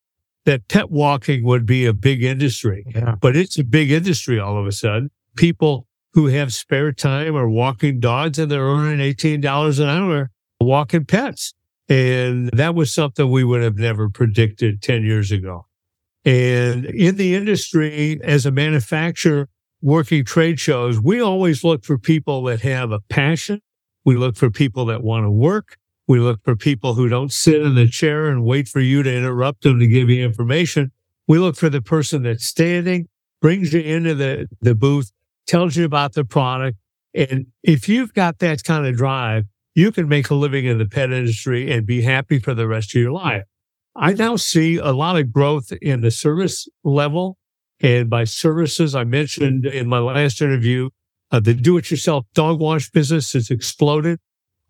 that 0.46 0.68
pet 0.68 0.90
walking 0.90 1.44
would 1.44 1.66
be 1.66 1.86
a 1.86 1.94
big 1.94 2.24
industry? 2.24 2.86
Yeah. 2.88 3.16
But 3.20 3.36
it's 3.36 3.58
a 3.60 3.64
big 3.64 3.92
industry 3.92 4.40
all 4.40 4.58
of 4.58 4.66
a 4.66 4.72
sudden. 4.72 5.12
People 5.36 5.88
who 6.14 6.28
have 6.28 6.54
spare 6.54 6.92
time 6.92 7.36
are 7.36 7.50
walking 7.50 8.00
dogs 8.00 8.40
and 8.40 8.50
they're 8.50 8.64
earning 8.64 9.00
$18 9.00 9.80
an 9.80 9.90
hour 9.90 10.32
walking 10.62 11.06
pets. 11.06 11.54
And 11.90 12.50
that 12.54 12.76
was 12.76 12.94
something 12.94 13.30
we 13.30 13.44
would 13.44 13.62
have 13.62 13.78
never 13.78 14.10
predicted 14.10 14.82
10 14.82 15.04
years 15.04 15.32
ago. 15.32 15.66
And 16.26 16.86
in 16.86 17.18
the 17.18 17.36
industry, 17.36 18.20
as 18.24 18.46
a 18.46 18.52
manufacturer 18.52 19.50
working 19.82 20.24
trade 20.24 20.60
shows, 20.60 21.00
we 21.00 21.20
always 21.20 21.64
look 21.64 21.84
for 21.84 21.98
people 21.98 22.44
that 22.44 22.62
have 22.62 22.92
a 22.92 23.02
passion. 23.02 23.62
We 24.06 24.16
look 24.18 24.36
for 24.36 24.50
people 24.50 24.86
that 24.86 25.04
want 25.04 25.26
to 25.26 25.32
work. 25.32 25.78
We 26.08 26.20
look 26.20 26.42
for 26.44 26.56
people 26.56 26.96
who 26.96 27.08
don't 27.08 27.32
sit 27.32 27.62
in 27.62 27.76
the 27.76 27.88
chair 27.88 28.28
and 28.28 28.44
wait 28.44 28.68
for 28.68 28.82
you 28.82 29.04
to 29.04 29.16
interrupt 29.16 29.64
them 29.64 29.80
to 29.80 29.88
give 29.88 30.10
you 30.10 30.24
information. 30.24 30.92
We 31.28 31.40
look 31.40 31.56
for 31.56 31.70
the 31.70 31.82
person 31.82 32.24
that's 32.24 32.46
standing, 32.46 33.08
brings 33.42 33.74
you 33.74 33.80
into 33.80 34.14
the, 34.14 34.48
the 34.60 34.76
booth, 34.76 35.12
tells 35.48 35.78
you 35.78 35.86
about 35.86 36.14
the 36.14 36.26
product. 36.26 36.78
And 37.14 37.48
if 37.64 37.88
you've 37.88 38.14
got 38.14 38.40
that 38.40 38.64
kind 38.64 38.86
of 38.86 38.98
drive, 38.98 39.46
you 39.76 39.92
can 39.92 40.08
make 40.08 40.30
a 40.30 40.36
living 40.36 40.66
in 40.66 40.78
the 40.78 40.86
pet 40.86 41.12
industry 41.12 41.72
and 41.72 41.86
be 41.86 42.02
happy 42.02 42.40
for 42.40 42.54
the 42.54 42.68
rest 42.68 42.94
of 42.96 43.02
your 43.02 43.12
life. 43.12 43.44
I 43.96 44.14
now 44.14 44.36
see 44.36 44.78
a 44.78 44.92
lot 44.92 45.18
of 45.18 45.32
growth 45.32 45.72
in 45.82 46.02
the 46.02 46.12
service 46.12 46.68
level. 46.84 47.38
And 47.80 48.10
by 48.10 48.24
services, 48.24 48.96
I 48.96 49.04
mentioned 49.04 49.66
in 49.66 49.88
my 49.88 50.00
last 50.00 50.42
interview, 50.42 50.90
uh, 51.34 51.42
the 51.42 51.54
do 51.54 51.78
it 51.78 51.92
yourself 51.92 52.26
dog 52.34 52.60
wash 52.60 52.90
business 52.92 53.34
has 53.34 53.50
exploded. 53.50 54.20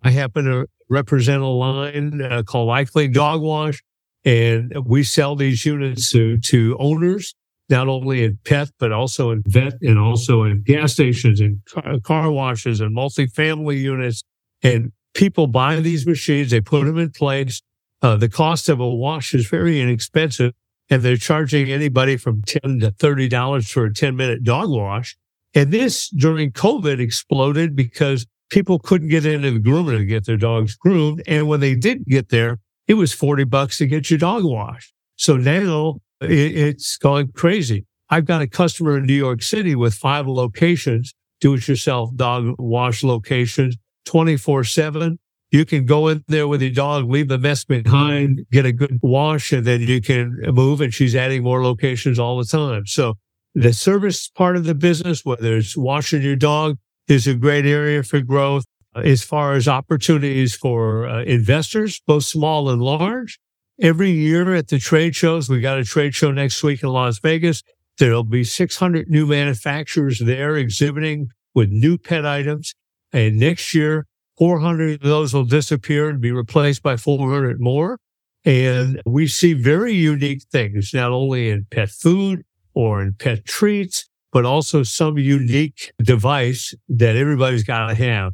I 0.02 0.10
happen 0.10 0.46
to 0.46 0.68
represent 0.90 1.44
a 1.44 1.48
line 1.48 2.22
uh, 2.22 2.42
called 2.44 2.68
Likely 2.68 3.08
Dog 3.08 3.42
Wash, 3.42 3.84
and 4.26 4.74
we 4.86 5.04
sell 5.04 5.36
these 5.36 5.66
units 5.66 6.12
to, 6.12 6.40
to 6.40 6.76
owners, 6.80 7.36
not 7.70 7.88
only 7.88 8.24
in 8.24 8.40
pet, 8.46 8.70
but 8.80 8.92
also 8.92 9.30
in 9.30 9.44
vet 9.46 9.74
and 9.82 10.00
also 10.00 10.44
in 10.44 10.64
gas 10.64 10.94
stations 10.94 11.40
and 11.40 11.60
car, 11.66 12.00
car 12.00 12.32
washes 12.32 12.80
and 12.80 12.96
multifamily 12.96 13.80
units. 13.80 14.24
And 14.64 14.92
people 15.14 15.46
buy 15.46 15.76
these 15.82 16.08
machines, 16.08 16.50
they 16.50 16.62
put 16.62 16.86
them 16.86 16.98
in 16.98 17.12
place 17.12 17.62
uh, 18.04 18.18
the 18.18 18.30
cost 18.30 18.68
of 18.68 18.82
a 18.82 18.90
wash 18.90 19.34
is 19.34 19.48
very 19.48 19.80
inexpensive, 19.80 20.52
and 20.90 21.02
they're 21.02 21.16
charging 21.16 21.72
anybody 21.72 22.18
from 22.18 22.42
ten 22.44 22.82
to 22.82 22.92
thirty 22.92 23.30
dollars 23.30 23.72
for 23.72 23.86
a 23.86 23.94
ten 23.94 24.18
minute 24.18 24.44
dog 24.44 24.70
wash. 24.70 25.18
And 25.56 25.72
this 25.72 26.10
during 26.10 26.52
COVID 26.52 27.00
exploded 27.00 27.76
because 27.76 28.26
people 28.50 28.80
couldn't 28.80 29.10
get 29.10 29.26
into 29.26 29.52
the 29.52 29.60
groomer 29.60 29.98
to 29.98 30.06
get 30.06 30.26
their 30.26 30.38
dogs 30.38 30.76
groomed, 30.76 31.22
and 31.28 31.48
when 31.48 31.60
they 31.60 31.76
did 31.76 32.06
get 32.06 32.30
there, 32.30 32.60
it 32.88 32.96
was 32.96 33.14
forty 33.14 33.44
bucks 33.44 33.78
to 33.78 33.88
get 33.88 34.10
your 34.10 34.20
dog 34.20 34.44
washed. 34.44 34.94
So 35.16 35.38
now 35.38 36.00
it, 36.22 36.30
it's 36.30 36.98
going 36.98 37.32
crazy. 37.32 37.86
I've 38.10 38.26
got 38.26 38.42
a 38.42 38.48
customer 38.48 38.98
in 38.98 39.06
New 39.06 39.14
York 39.14 39.42
City 39.42 39.76
with 39.76 39.94
five 39.94 40.28
locations, 40.28 41.14
do-it-yourself 41.40 42.16
dog 42.16 42.56
wash 42.60 43.04
locations, 43.04 43.78
twenty 44.06 44.38
four 44.38 44.64
seven 44.64 45.20
you 45.54 45.66
can 45.66 45.86
go 45.86 46.08
in 46.08 46.24
there 46.28 46.48
with 46.48 46.64
your 46.64 46.72
dog, 46.72 47.08
leave 47.08 47.28
the 47.28 47.38
mess 47.38 47.64
behind, 47.64 48.44
get 48.52 48.66
a 48.66 48.72
good 48.72 48.98
wash, 49.04 49.54
and 49.54 49.64
then 49.64 49.82
you 49.82 50.02
can 50.02 50.36
move. 50.48 50.82
And 50.82 50.92
she's 50.92 51.16
adding 51.16 51.44
more 51.44 51.64
locations 51.64 52.18
all 52.18 52.40
the 52.40 52.46
time. 52.46 52.88
So 52.88 53.20
the 53.56 53.74
service 53.74 54.28
part 54.30 54.56
of 54.56 54.64
the 54.64 54.76
business, 54.76 55.24
whether 55.24 55.58
it's 55.58 55.78
washing 55.78 56.22
your 56.22 56.36
dog, 56.36 56.78
is 57.08 57.28
a 57.28 57.36
great 57.36 57.66
area 57.66 58.04
for 58.04 58.22
growth. 58.22 58.66
As 58.96 59.24
far 59.24 59.54
as 59.54 59.68
opportunities 59.68 60.56
for 60.56 61.08
uh, 61.08 61.24
investors, 61.24 62.02
both 62.06 62.26
small 62.26 62.70
and 62.70 62.82
large, 62.82 63.40
every 63.82 64.12
year 64.12 64.54
at 64.54 64.68
the 64.68 64.78
trade 64.78 65.16
shows, 65.16 65.50
we 65.50 65.62
got 65.62 65.80
a 65.80 65.84
trade 65.84 66.14
show 66.14 66.32
next 66.32 66.64
week 66.64 66.84
in 66.84 66.90
Las 66.90 67.20
Vegas. 67.20 67.64
There'll 67.98 68.24
be 68.24 68.44
600 68.44 69.10
new 69.10 69.26
manufacturers 69.26 70.20
there 70.20 70.56
exhibiting 70.58 71.30
with 71.56 71.70
new 71.70 71.98
pet 71.98 72.26
items. 72.26 72.74
And 73.12 73.40
next 73.40 73.74
year, 73.74 74.06
400 74.38 74.96
of 74.96 75.02
those 75.02 75.34
will 75.34 75.44
disappear 75.44 76.10
and 76.10 76.20
be 76.20 76.32
replaced 76.32 76.82
by 76.82 76.98
400 76.98 77.60
more. 77.60 78.00
And 78.46 79.02
we 79.06 79.28
see 79.28 79.54
very 79.54 79.94
unique 79.94 80.44
things, 80.52 80.92
not 80.94 81.12
only 81.12 81.50
in 81.50 81.66
pet 81.72 81.90
food 81.90 82.44
or 82.74 83.02
in 83.02 83.14
pet 83.14 83.46
treats, 83.46 84.10
but 84.32 84.46
also 84.46 84.84
some 84.84 85.18
unique 85.18 85.92
device 86.02 86.74
that 86.90 87.16
everybody's 87.16 87.64
got 87.64 87.88
to 87.88 87.96
have. 87.96 88.34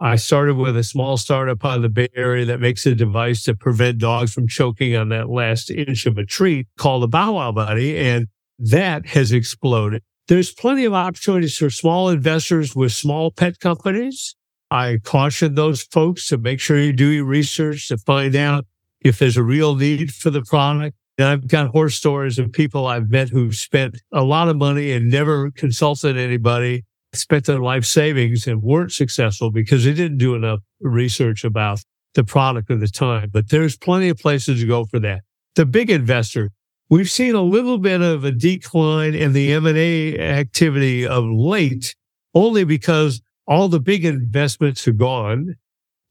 I 0.00 0.16
started 0.16 0.56
with 0.56 0.76
a 0.76 0.82
small 0.82 1.16
startup 1.16 1.64
out 1.64 1.76
of 1.76 1.82
the 1.82 1.88
Bay 1.88 2.08
Area 2.16 2.44
that 2.46 2.60
makes 2.60 2.84
a 2.86 2.94
device 2.94 3.44
to 3.44 3.54
prevent 3.54 3.98
dogs 3.98 4.32
from 4.32 4.48
choking 4.48 4.96
on 4.96 5.10
that 5.10 5.28
last 5.28 5.70
inch 5.70 6.06
of 6.06 6.18
a 6.18 6.24
treat 6.24 6.66
called 6.76 7.04
the 7.04 7.08
Bow 7.08 7.34
Wow 7.34 7.52
Buddy. 7.52 7.96
And 7.96 8.26
that 8.58 9.06
has 9.06 9.30
exploded. 9.30 10.02
There's 10.26 10.52
plenty 10.52 10.84
of 10.84 10.92
opportunities 10.92 11.56
for 11.56 11.70
small 11.70 12.08
investors 12.08 12.74
with 12.74 12.92
small 12.92 13.30
pet 13.30 13.60
companies 13.60 14.34
I 14.72 15.00
caution 15.04 15.54
those 15.54 15.82
folks 15.82 16.28
to 16.28 16.38
make 16.38 16.58
sure 16.58 16.78
you 16.78 16.94
do 16.94 17.08
your 17.08 17.26
research 17.26 17.88
to 17.88 17.98
find 17.98 18.34
out 18.34 18.64
if 19.02 19.18
there's 19.18 19.36
a 19.36 19.42
real 19.42 19.74
need 19.74 20.14
for 20.14 20.30
the 20.30 20.40
product. 20.40 20.96
And 21.18 21.28
I've 21.28 21.46
got 21.46 21.68
horror 21.68 21.90
stories 21.90 22.38
of 22.38 22.52
people 22.52 22.86
I've 22.86 23.10
met 23.10 23.28
who 23.28 23.52
spent 23.52 24.00
a 24.12 24.22
lot 24.22 24.48
of 24.48 24.56
money 24.56 24.92
and 24.92 25.10
never 25.10 25.50
consulted 25.50 26.16
anybody, 26.16 26.84
spent 27.12 27.44
their 27.44 27.60
life 27.60 27.84
savings 27.84 28.46
and 28.46 28.62
weren't 28.62 28.92
successful 28.92 29.50
because 29.50 29.84
they 29.84 29.92
didn't 29.92 30.18
do 30.18 30.34
enough 30.34 30.60
research 30.80 31.44
about 31.44 31.80
the 32.14 32.24
product 32.24 32.70
at 32.70 32.80
the 32.80 32.88
time. 32.88 33.30
But 33.32 33.50
there's 33.50 33.76
plenty 33.76 34.08
of 34.08 34.18
places 34.18 34.60
to 34.60 34.66
go 34.66 34.84
for 34.84 34.98
that. 35.00 35.22
The 35.54 35.66
big 35.66 35.90
investor, 35.90 36.50
we've 36.88 37.10
seen 37.10 37.34
a 37.34 37.42
little 37.42 37.78
bit 37.78 38.00
of 38.00 38.24
a 38.24 38.32
decline 38.32 39.14
in 39.14 39.34
the 39.34 39.52
M&A 39.52 40.18
activity 40.18 41.06
of 41.06 41.24
late 41.24 41.94
only 42.34 42.64
because 42.64 43.20
all 43.46 43.68
the 43.68 43.80
big 43.80 44.06
investments 44.06 44.88
are 44.88 44.92
gone. 44.92 45.56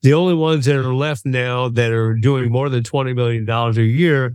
The 0.04 0.14
only 0.14 0.36
ones 0.36 0.66
that 0.66 0.76
are 0.76 0.94
left 0.94 1.26
now 1.26 1.70
that 1.70 1.92
are 1.92 2.14
doing 2.14 2.52
more 2.52 2.70
than 2.70 2.84
$20 2.84 3.16
million 3.16 3.50
a 3.50 3.82
year 3.82 4.34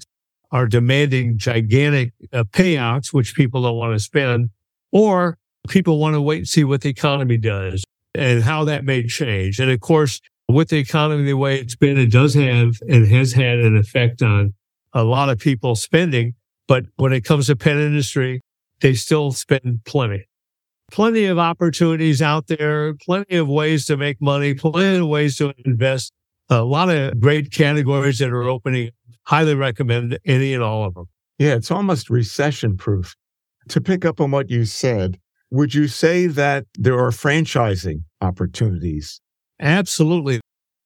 are 0.52 0.66
demanding 0.66 1.38
gigantic 1.38 2.12
uh, 2.32 2.44
payouts, 2.44 3.12
which 3.12 3.34
people 3.34 3.62
don't 3.62 3.76
want 3.76 3.94
to 3.94 3.98
spend, 3.98 4.50
or 4.92 5.38
people 5.68 5.98
want 5.98 6.14
to 6.14 6.20
wait 6.20 6.38
and 6.38 6.48
see 6.48 6.64
what 6.64 6.80
the 6.80 6.88
economy 6.88 7.36
does 7.36 7.84
and 8.14 8.42
how 8.42 8.64
that 8.64 8.84
may 8.84 9.06
change. 9.06 9.58
And 9.58 9.70
of 9.70 9.80
course, 9.80 10.20
with 10.48 10.68
the 10.68 10.78
economy 10.78 11.24
the 11.24 11.34
way 11.34 11.58
it's 11.58 11.76
been, 11.76 11.98
it 11.98 12.12
does 12.12 12.34
have 12.34 12.76
and 12.88 13.06
has 13.08 13.32
had 13.32 13.58
an 13.58 13.76
effect 13.76 14.22
on 14.22 14.54
a 14.92 15.02
lot 15.02 15.28
of 15.28 15.38
people 15.38 15.74
spending. 15.74 16.34
But 16.68 16.86
when 16.96 17.12
it 17.12 17.24
comes 17.24 17.46
to 17.46 17.56
pet 17.56 17.76
industry, 17.76 18.42
they 18.80 18.94
still 18.94 19.32
spend 19.32 19.84
plenty 19.84 20.26
plenty 20.90 21.24
of 21.26 21.38
opportunities 21.38 22.22
out 22.22 22.46
there, 22.46 22.94
plenty 22.94 23.36
of 23.36 23.48
ways 23.48 23.86
to 23.86 23.96
make 23.96 24.20
money, 24.20 24.54
plenty 24.54 24.98
of 24.98 25.08
ways 25.08 25.36
to 25.38 25.52
invest. 25.64 26.12
A 26.48 26.62
lot 26.62 26.88
of 26.88 27.20
great 27.20 27.50
categories 27.50 28.18
that 28.20 28.30
are 28.30 28.44
opening. 28.44 28.90
Highly 29.26 29.54
recommend 29.54 30.18
any 30.24 30.54
and 30.54 30.62
all 30.62 30.84
of 30.84 30.94
them. 30.94 31.06
Yeah, 31.38 31.54
it's 31.54 31.70
almost 31.70 32.10
recession 32.10 32.76
proof. 32.76 33.14
To 33.68 33.80
pick 33.80 34.04
up 34.04 34.20
on 34.20 34.30
what 34.30 34.50
you 34.50 34.64
said, 34.64 35.18
would 35.50 35.74
you 35.74 35.88
say 35.88 36.26
that 36.26 36.66
there 36.74 36.98
are 36.98 37.10
franchising 37.10 38.04
opportunities? 38.20 39.20
Absolutely. 39.60 40.40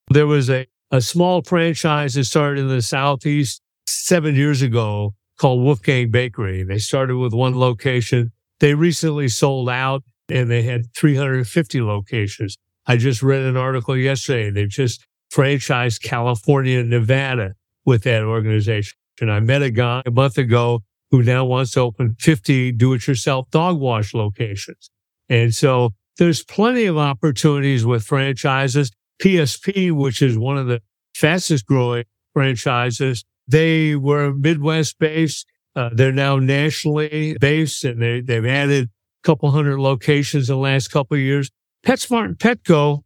There 0.09 0.27
was 0.27 0.49
a, 0.49 0.67
a 0.89 1.01
small 1.01 1.41
franchise 1.43 2.15
that 2.15 2.25
started 2.25 2.61
in 2.61 2.67
the 2.67 2.81
Southeast 2.81 3.61
seven 3.85 4.35
years 4.35 4.61
ago 4.61 5.13
called 5.37 5.63
Woof 5.63 5.81
Gang 5.83 6.09
Bakery. 6.09 6.63
They 6.63 6.79
started 6.79 7.17
with 7.17 7.33
one 7.33 7.57
location 7.57 8.31
they 8.61 8.75
recently 8.75 9.27
sold 9.27 9.69
out 9.69 10.03
and 10.29 10.49
they 10.49 10.61
had 10.61 10.93
350 10.95 11.81
locations. 11.81 12.57
I 12.85 12.95
just 12.95 13.23
read 13.23 13.41
an 13.41 13.57
article 13.57 13.97
yesterday. 13.97 14.51
They've 14.51 14.69
just 14.69 15.05
franchised 15.33 16.03
California 16.03 16.83
Nevada 16.83 17.55
with 17.85 18.03
that 18.03 18.23
organization. 18.23 18.97
And 19.19 19.31
I 19.31 19.39
met 19.39 19.61
a 19.61 19.71
guy 19.71 20.01
a 20.05 20.11
month 20.11 20.37
ago 20.37 20.81
who 21.11 21.23
now 21.23 21.45
wants 21.45 21.71
to 21.71 21.81
open 21.81 22.15
50 22.19 22.71
do 22.73 22.93
it 22.93 23.07
yourself 23.07 23.49
dog 23.51 23.79
wash 23.79 24.13
locations. 24.13 24.89
And 25.29 25.53
so 25.53 25.91
there's 26.17 26.43
plenty 26.43 26.85
of 26.85 26.97
opportunities 26.97 27.85
with 27.85 28.03
franchises. 28.03 28.91
PSP, 29.21 29.91
which 29.91 30.21
is 30.21 30.37
one 30.37 30.57
of 30.57 30.67
the 30.67 30.81
fastest 31.15 31.65
growing 31.65 32.05
franchises, 32.33 33.23
they 33.47 33.95
were 33.95 34.33
Midwest 34.33 34.97
based. 34.99 35.45
Uh, 35.75 35.89
they're 35.93 36.11
now 36.11 36.37
nationally 36.37 37.37
based 37.39 37.83
and 37.85 38.01
they, 38.01 38.21
they've 38.21 38.45
added 38.45 38.85
a 38.85 39.27
couple 39.27 39.51
hundred 39.51 39.79
locations 39.79 40.49
in 40.49 40.55
the 40.55 40.61
last 40.61 40.89
couple 40.89 41.15
of 41.15 41.21
years. 41.21 41.49
PetSmart 41.85 42.25
and 42.25 42.37
Petco, 42.37 43.01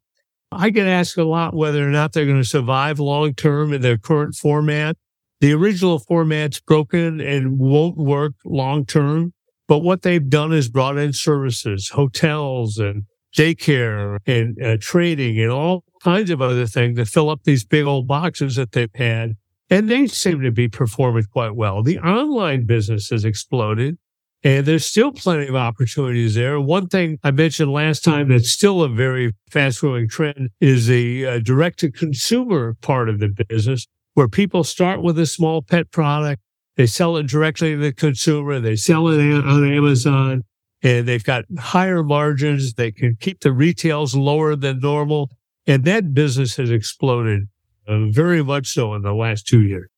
I 0.51 0.69
get 0.69 0.87
asked 0.87 1.17
a 1.17 1.25
lot 1.25 1.53
whether 1.53 1.85
or 1.85 1.91
not 1.91 2.13
they're 2.13 2.25
going 2.25 2.41
to 2.41 2.47
survive 2.47 2.99
long 2.99 3.33
term 3.33 3.73
in 3.73 3.81
their 3.81 3.97
current 3.97 4.35
format. 4.35 4.95
The 5.41 5.53
original 5.53 5.99
format's 5.99 6.59
broken 6.59 7.19
and 7.19 7.59
won't 7.59 7.97
work 7.97 8.33
long 8.45 8.85
term. 8.85 9.33
But 9.67 9.79
what 9.79 10.03
they've 10.03 10.29
done 10.29 10.53
is 10.53 10.69
brought 10.69 10.97
in 10.97 11.11
services, 11.13 11.89
hotels 11.89 12.77
and 12.77 13.03
daycare 13.35 14.19
and 14.25 14.61
uh, 14.63 14.77
trading 14.79 15.39
and 15.39 15.51
all 15.51 15.83
kinds 16.01 16.29
of 16.29 16.41
other 16.41 16.67
things 16.67 16.97
to 16.97 17.05
fill 17.05 17.29
up 17.29 17.43
these 17.43 17.65
big 17.65 17.85
old 17.85 18.07
boxes 18.07 18.55
that 18.55 18.71
they've 18.71 18.93
had 18.95 19.35
and 19.69 19.89
they 19.89 20.07
seem 20.07 20.41
to 20.41 20.51
be 20.51 20.67
performing 20.67 21.25
quite 21.25 21.55
well. 21.55 21.81
The 21.81 21.99
online 21.99 22.65
business 22.65 23.09
has 23.09 23.25
exploded 23.25 23.97
and 24.45 24.63
there's 24.67 24.85
still 24.85 25.11
plenty 25.11 25.47
of 25.47 25.55
opportunities 25.55 26.35
there. 26.35 26.61
One 26.61 26.87
thing 26.87 27.17
I 27.23 27.31
mentioned 27.31 27.71
last 27.71 28.03
time 28.03 28.29
that's 28.29 28.51
still 28.51 28.83
a 28.83 28.87
very 28.87 29.33
fast 29.49 29.81
growing 29.81 30.07
trend 30.07 30.51
is 30.61 30.85
the 30.85 31.25
uh, 31.25 31.39
direct 31.39 31.79
to 31.79 31.91
consumer 31.91 32.75
part 32.81 33.09
of 33.09 33.19
the 33.19 33.29
business 33.49 33.87
where 34.13 34.27
people 34.27 34.63
start 34.63 35.01
with 35.01 35.17
a 35.17 35.25
small 35.25 35.63
pet 35.63 35.89
product. 35.89 36.43
They 36.77 36.85
sell 36.85 37.17
it 37.17 37.25
directly 37.25 37.71
to 37.71 37.77
the 37.77 37.91
consumer. 37.91 38.59
They 38.59 38.75
sell 38.75 39.07
it 39.07 39.19
on 39.19 39.65
Amazon 39.65 40.43
and 40.83 41.07
they've 41.07 41.23
got 41.23 41.45
higher 41.57 42.03
margins. 42.03 42.75
They 42.75 42.91
can 42.91 43.17
keep 43.19 43.39
the 43.39 43.51
retails 43.51 44.13
lower 44.13 44.55
than 44.55 44.79
normal. 44.79 45.31
And 45.65 45.85
that 45.85 46.13
business 46.13 46.55
has 46.57 46.69
exploded 46.69 47.47
uh, 47.87 48.05
very 48.09 48.43
much 48.43 48.67
so 48.67 48.93
in 48.93 49.01
the 49.01 49.13
last 49.13 49.47
two 49.47 49.63
years. 49.63 49.89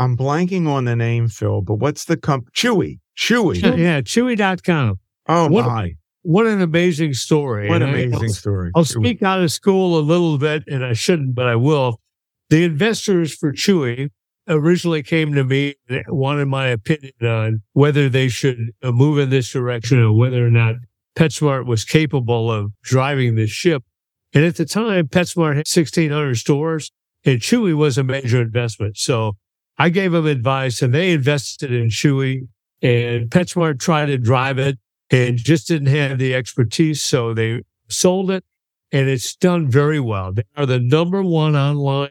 I'm 0.00 0.16
blanking 0.16 0.68
on 0.68 0.84
the 0.84 0.94
name, 0.94 1.26
Phil, 1.26 1.62
but 1.62 1.74
what's 1.74 2.04
the 2.04 2.16
comp? 2.16 2.52
Chewy. 2.52 3.00
Chewy. 3.18 3.60
Yeah, 3.78 4.00
Chewy.com. 4.00 4.98
Oh, 5.28 5.48
what, 5.48 5.66
my. 5.66 5.94
What 6.22 6.46
an 6.46 6.62
amazing 6.62 7.14
story. 7.14 7.68
What 7.68 7.82
an 7.82 7.88
amazing 7.88 8.14
I'll, 8.14 8.28
story. 8.28 8.70
I'll 8.74 8.84
speak 8.84 9.22
out 9.22 9.42
of 9.42 9.50
school 9.50 9.98
a 9.98 10.00
little 10.00 10.38
bit, 10.38 10.64
and 10.68 10.84
I 10.84 10.92
shouldn't, 10.92 11.34
but 11.34 11.46
I 11.46 11.56
will. 11.56 12.00
The 12.48 12.64
investors 12.64 13.34
for 13.34 13.52
Chewy 13.52 14.10
originally 14.46 15.02
came 15.02 15.34
to 15.34 15.44
me 15.44 15.74
and 15.88 16.04
wanted 16.08 16.46
my 16.46 16.68
opinion 16.68 17.12
on 17.22 17.62
whether 17.72 18.08
they 18.08 18.28
should 18.28 18.70
uh, 18.82 18.92
move 18.92 19.18
in 19.18 19.30
this 19.30 19.52
direction 19.52 19.98
or 19.98 20.12
whether 20.12 20.46
or 20.46 20.50
not 20.50 20.76
PetSmart 21.16 21.66
was 21.66 21.84
capable 21.84 22.50
of 22.50 22.72
driving 22.82 23.34
this 23.34 23.50
ship. 23.50 23.84
And 24.32 24.44
at 24.44 24.56
the 24.56 24.64
time, 24.64 25.08
PetSmart 25.08 25.56
had 25.56 25.66
1,600 25.66 26.36
stores 26.36 26.90
and 27.24 27.40
Chewy 27.40 27.76
was 27.76 27.98
a 27.98 28.04
major 28.04 28.40
investment. 28.40 28.96
So 28.96 29.36
I 29.76 29.90
gave 29.90 30.12
them 30.12 30.26
advice 30.26 30.80
and 30.80 30.94
they 30.94 31.12
invested 31.12 31.72
in 31.72 31.88
Chewy 31.88 32.48
and 32.82 33.30
PetSmart 33.30 33.80
tried 33.80 34.06
to 34.06 34.18
drive 34.18 34.58
it 34.58 34.78
and 35.10 35.36
just 35.36 35.68
didn't 35.68 35.88
have 35.88 36.18
the 36.18 36.34
expertise. 36.34 37.02
So 37.02 37.34
they 37.34 37.62
sold 37.88 38.30
it 38.30 38.44
and 38.92 39.08
it's 39.08 39.34
done 39.34 39.68
very 39.68 40.00
well. 40.00 40.32
They 40.32 40.44
are 40.56 40.66
the 40.66 40.78
number 40.78 41.22
one 41.22 41.56
online 41.56 42.10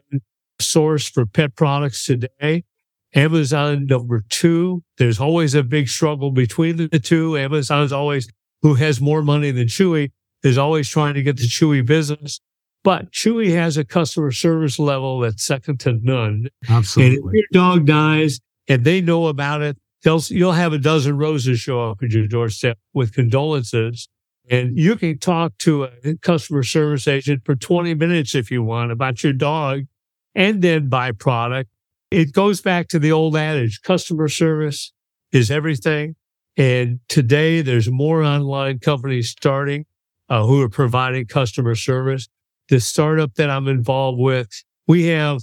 source 0.60 1.08
for 1.08 1.26
pet 1.26 1.54
products 1.54 2.04
today. 2.04 2.64
Amazon 3.14 3.86
number 3.86 4.24
two. 4.28 4.82
There's 4.98 5.18
always 5.20 5.54
a 5.54 5.62
big 5.62 5.88
struggle 5.88 6.30
between 6.30 6.76
the 6.76 6.98
two. 6.98 7.38
Amazon's 7.38 7.92
always 7.92 8.28
who 8.62 8.74
has 8.74 9.00
more 9.00 9.22
money 9.22 9.50
than 9.50 9.66
Chewy 9.66 10.10
is 10.42 10.58
always 10.58 10.88
trying 10.88 11.14
to 11.14 11.22
get 11.22 11.36
the 11.36 11.44
Chewy 11.44 11.84
business. 11.84 12.40
But 12.84 13.10
Chewy 13.12 13.52
has 13.54 13.76
a 13.76 13.84
customer 13.84 14.30
service 14.30 14.78
level 14.78 15.20
that's 15.20 15.42
second 15.42 15.80
to 15.80 15.94
none. 15.94 16.48
Absolutely. 16.68 17.16
And 17.16 17.26
if 17.26 17.32
your 17.32 17.44
dog 17.52 17.86
dies 17.86 18.40
and 18.68 18.84
they 18.84 19.00
know 19.00 19.26
about 19.26 19.62
it, 19.62 19.76
they'll, 20.02 20.20
you'll 20.28 20.52
have 20.52 20.72
a 20.72 20.78
dozen 20.78 21.18
roses 21.18 21.60
show 21.60 21.90
up 21.90 22.02
at 22.02 22.10
your 22.10 22.26
doorstep 22.26 22.78
with 22.92 23.12
condolences. 23.12 24.08
And 24.50 24.78
you 24.78 24.96
can 24.96 25.18
talk 25.18 25.56
to 25.58 25.84
a 25.84 26.16
customer 26.22 26.62
service 26.62 27.06
agent 27.06 27.42
for 27.44 27.54
20 27.54 27.94
minutes 27.94 28.34
if 28.34 28.50
you 28.50 28.62
want 28.62 28.92
about 28.92 29.22
your 29.22 29.34
dog 29.34 29.82
and 30.34 30.62
then 30.62 30.88
buy 30.88 31.12
product. 31.12 31.70
It 32.10 32.32
goes 32.32 32.62
back 32.62 32.88
to 32.88 32.98
the 32.98 33.12
old 33.12 33.36
adage 33.36 33.82
customer 33.82 34.28
service 34.28 34.92
is 35.32 35.50
everything. 35.50 36.16
And 36.56 37.00
today 37.08 37.60
there's 37.60 37.90
more 37.90 38.22
online 38.22 38.78
companies 38.78 39.30
starting 39.30 39.84
uh, 40.28 40.46
who 40.46 40.60
are 40.62 40.68
providing 40.68 41.26
customer 41.26 41.74
service. 41.74 42.28
The 42.68 42.80
startup 42.80 43.34
that 43.34 43.50
I'm 43.50 43.68
involved 43.68 44.18
with, 44.18 44.48
we 44.86 45.06
have 45.06 45.42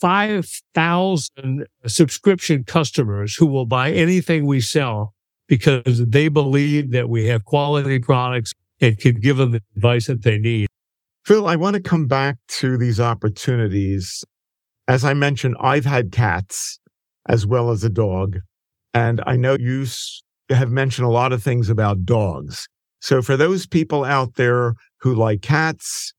5,000 0.00 1.66
subscription 1.86 2.64
customers 2.64 3.34
who 3.36 3.46
will 3.46 3.66
buy 3.66 3.92
anything 3.92 4.46
we 4.46 4.60
sell 4.60 5.14
because 5.46 6.06
they 6.06 6.28
believe 6.28 6.92
that 6.92 7.08
we 7.08 7.26
have 7.26 7.44
quality 7.44 7.98
products 7.98 8.52
and 8.80 8.98
can 8.98 9.20
give 9.20 9.36
them 9.36 9.52
the 9.52 9.60
advice 9.76 10.06
that 10.06 10.22
they 10.22 10.38
need. 10.38 10.68
Phil, 11.24 11.46
I 11.46 11.56
want 11.56 11.74
to 11.74 11.82
come 11.82 12.06
back 12.06 12.36
to 12.48 12.78
these 12.78 12.98
opportunities. 12.98 14.24
As 14.88 15.04
I 15.04 15.12
mentioned, 15.14 15.56
I've 15.60 15.84
had 15.84 16.12
cats 16.12 16.78
as 17.28 17.46
well 17.46 17.70
as 17.70 17.84
a 17.84 17.90
dog. 17.90 18.38
And 18.94 19.22
I 19.26 19.36
know 19.36 19.56
you 19.58 19.86
have 20.48 20.70
mentioned 20.70 21.06
a 21.06 21.10
lot 21.10 21.32
of 21.32 21.42
things 21.42 21.68
about 21.68 22.04
dogs. 22.04 22.68
So 23.00 23.22
for 23.22 23.36
those 23.36 23.66
people 23.66 24.04
out 24.04 24.34
there 24.34 24.74
who 25.00 25.14
like 25.14 25.42
cats, 25.42 26.12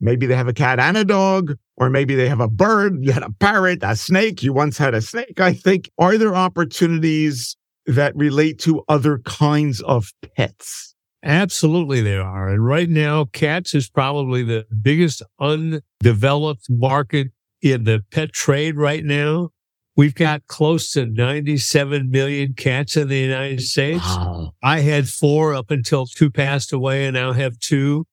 maybe 0.00 0.26
they 0.26 0.36
have 0.36 0.48
a 0.48 0.52
cat 0.52 0.78
and 0.78 0.96
a 0.96 1.04
dog, 1.04 1.56
or 1.76 1.90
maybe 1.90 2.14
they 2.14 2.28
have 2.28 2.40
a 2.40 2.48
bird, 2.48 2.98
you 3.00 3.12
had 3.12 3.22
a 3.22 3.32
parrot, 3.32 3.80
a 3.82 3.96
snake, 3.96 4.42
you 4.42 4.52
once 4.52 4.78
had 4.78 4.94
a 4.94 5.00
snake, 5.00 5.40
I 5.40 5.52
think. 5.52 5.90
Are 5.98 6.18
there 6.18 6.34
opportunities 6.34 7.56
that 7.86 8.14
relate 8.16 8.58
to 8.60 8.82
other 8.88 9.18
kinds 9.18 9.80
of 9.82 10.12
pets? 10.36 10.94
Absolutely, 11.22 12.00
there 12.00 12.22
are. 12.22 12.48
And 12.48 12.64
right 12.64 12.88
now, 12.88 13.24
cats 13.26 13.74
is 13.74 13.88
probably 13.88 14.44
the 14.44 14.66
biggest 14.80 15.22
undeveloped 15.40 16.66
market 16.70 17.28
in 17.60 17.84
the 17.84 18.04
pet 18.12 18.32
trade 18.32 18.76
right 18.76 19.04
now. 19.04 19.50
We've 19.96 20.14
got 20.14 20.46
close 20.46 20.92
to 20.92 21.06
97 21.06 22.08
million 22.08 22.54
cats 22.54 22.96
in 22.96 23.08
the 23.08 23.18
United 23.18 23.62
States. 23.62 24.04
Wow. 24.06 24.52
I 24.62 24.78
had 24.80 25.08
four 25.08 25.54
up 25.54 25.72
until 25.72 26.06
two 26.06 26.30
passed 26.30 26.72
away 26.72 27.06
and 27.06 27.14
now 27.14 27.32
have 27.32 27.58
two. 27.58 28.06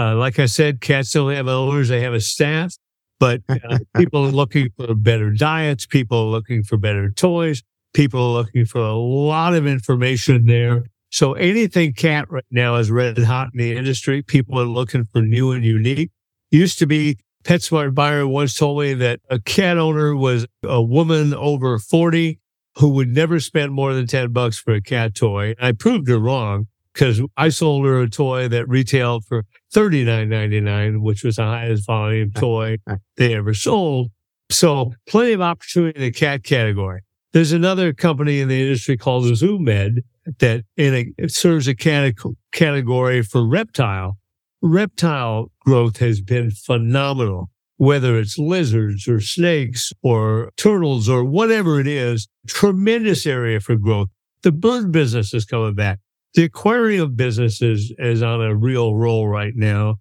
Uh, 0.00 0.16
like 0.16 0.38
I 0.38 0.46
said, 0.46 0.80
cats 0.80 1.12
don't 1.12 1.30
have 1.34 1.46
owners, 1.46 1.90
they 1.90 2.00
have 2.00 2.14
a 2.14 2.22
staff, 2.22 2.74
but 3.18 3.42
uh, 3.50 3.78
people 3.96 4.24
are 4.24 4.30
looking 4.30 4.70
for 4.74 4.94
better 4.94 5.30
diets. 5.30 5.84
People 5.84 6.16
are 6.20 6.30
looking 6.30 6.62
for 6.62 6.78
better 6.78 7.10
toys. 7.10 7.62
People 7.92 8.20
are 8.20 8.32
looking 8.32 8.64
for 8.64 8.80
a 8.80 8.94
lot 8.94 9.54
of 9.54 9.66
information 9.66 10.46
there. 10.46 10.84
So 11.10 11.34
anything 11.34 11.92
cat 11.92 12.30
right 12.30 12.46
now 12.50 12.76
is 12.76 12.90
red 12.90 13.18
hot 13.18 13.48
in 13.52 13.58
the 13.58 13.76
industry. 13.76 14.22
People 14.22 14.58
are 14.58 14.64
looking 14.64 15.04
for 15.04 15.20
new 15.20 15.52
and 15.52 15.66
unique. 15.66 16.10
Used 16.50 16.78
to 16.78 16.86
be 16.86 17.18
PetSmart 17.44 17.94
buyer 17.94 18.26
once 18.26 18.54
told 18.54 18.80
me 18.80 18.94
that 18.94 19.20
a 19.28 19.38
cat 19.38 19.76
owner 19.76 20.16
was 20.16 20.46
a 20.62 20.80
woman 20.80 21.34
over 21.34 21.78
40 21.78 22.38
who 22.76 22.88
would 22.90 23.08
never 23.08 23.38
spend 23.38 23.72
more 23.72 23.92
than 23.92 24.06
10 24.06 24.32
bucks 24.32 24.56
for 24.56 24.72
a 24.72 24.80
cat 24.80 25.14
toy. 25.14 25.54
I 25.60 25.72
proved 25.72 26.08
her 26.08 26.18
wrong 26.18 26.68
because 26.94 27.20
I 27.36 27.50
sold 27.50 27.84
her 27.84 28.00
a 28.00 28.08
toy 28.08 28.48
that 28.48 28.68
retailed 28.68 29.24
for 29.26 29.44
$39.99, 29.74 31.00
which 31.00 31.24
was 31.24 31.36
the 31.36 31.44
highest 31.44 31.86
volume 31.86 32.32
toy 32.32 32.78
they 33.16 33.34
ever 33.34 33.54
sold. 33.54 34.10
So 34.50 34.92
plenty 35.06 35.32
of 35.32 35.40
opportunity 35.40 35.98
in 35.98 36.02
the 36.02 36.12
cat 36.12 36.42
category. 36.42 37.02
There's 37.32 37.52
another 37.52 37.92
company 37.92 38.40
in 38.40 38.48
the 38.48 38.60
industry 38.60 38.96
called 38.96 39.24
ZooMed 39.24 39.98
that 40.40 40.64
in 40.76 40.94
a, 40.94 41.12
it 41.16 41.30
serves 41.32 41.68
a 41.68 41.74
category 41.74 43.22
for 43.22 43.46
reptile. 43.46 44.18
Reptile 44.60 45.52
growth 45.60 45.98
has 45.98 46.20
been 46.20 46.50
phenomenal, 46.50 47.50
whether 47.76 48.18
it's 48.18 48.38
lizards 48.38 49.06
or 49.06 49.20
snakes 49.20 49.92
or 50.02 50.50
turtles 50.56 51.08
or 51.08 51.24
whatever 51.24 51.78
it 51.78 51.86
is, 51.86 52.28
tremendous 52.48 53.24
area 53.26 53.60
for 53.60 53.76
growth. 53.76 54.08
The 54.42 54.52
bird 54.52 54.90
business 54.90 55.32
is 55.32 55.44
coming 55.44 55.74
back. 55.74 56.00
The 56.34 56.44
aquarium 56.44 57.14
business 57.14 57.60
is, 57.60 57.92
is 57.98 58.22
on 58.22 58.40
a 58.40 58.54
real 58.54 58.94
roll 58.94 59.26
right 59.28 59.54
now. 59.54 59.96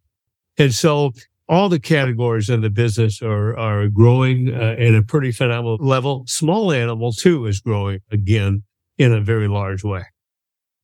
And 0.58 0.74
so 0.74 1.12
all 1.48 1.70
the 1.70 1.80
categories 1.80 2.50
in 2.50 2.62
the 2.62 2.70
business 2.70 3.22
are, 3.22 3.58
are 3.58 3.88
growing 3.88 4.54
uh, 4.54 4.76
at 4.78 4.94
a 4.94 5.02
pretty 5.02 5.32
phenomenal 5.32 5.78
level. 5.80 6.24
Small 6.28 6.72
animal 6.72 7.12
too 7.12 7.48
is 7.48 7.60
growing 7.60 8.00
again 8.12 8.64
in 8.98 9.12
a 9.12 9.22
very 9.22 9.48
large 9.48 9.84
way. 9.84 10.04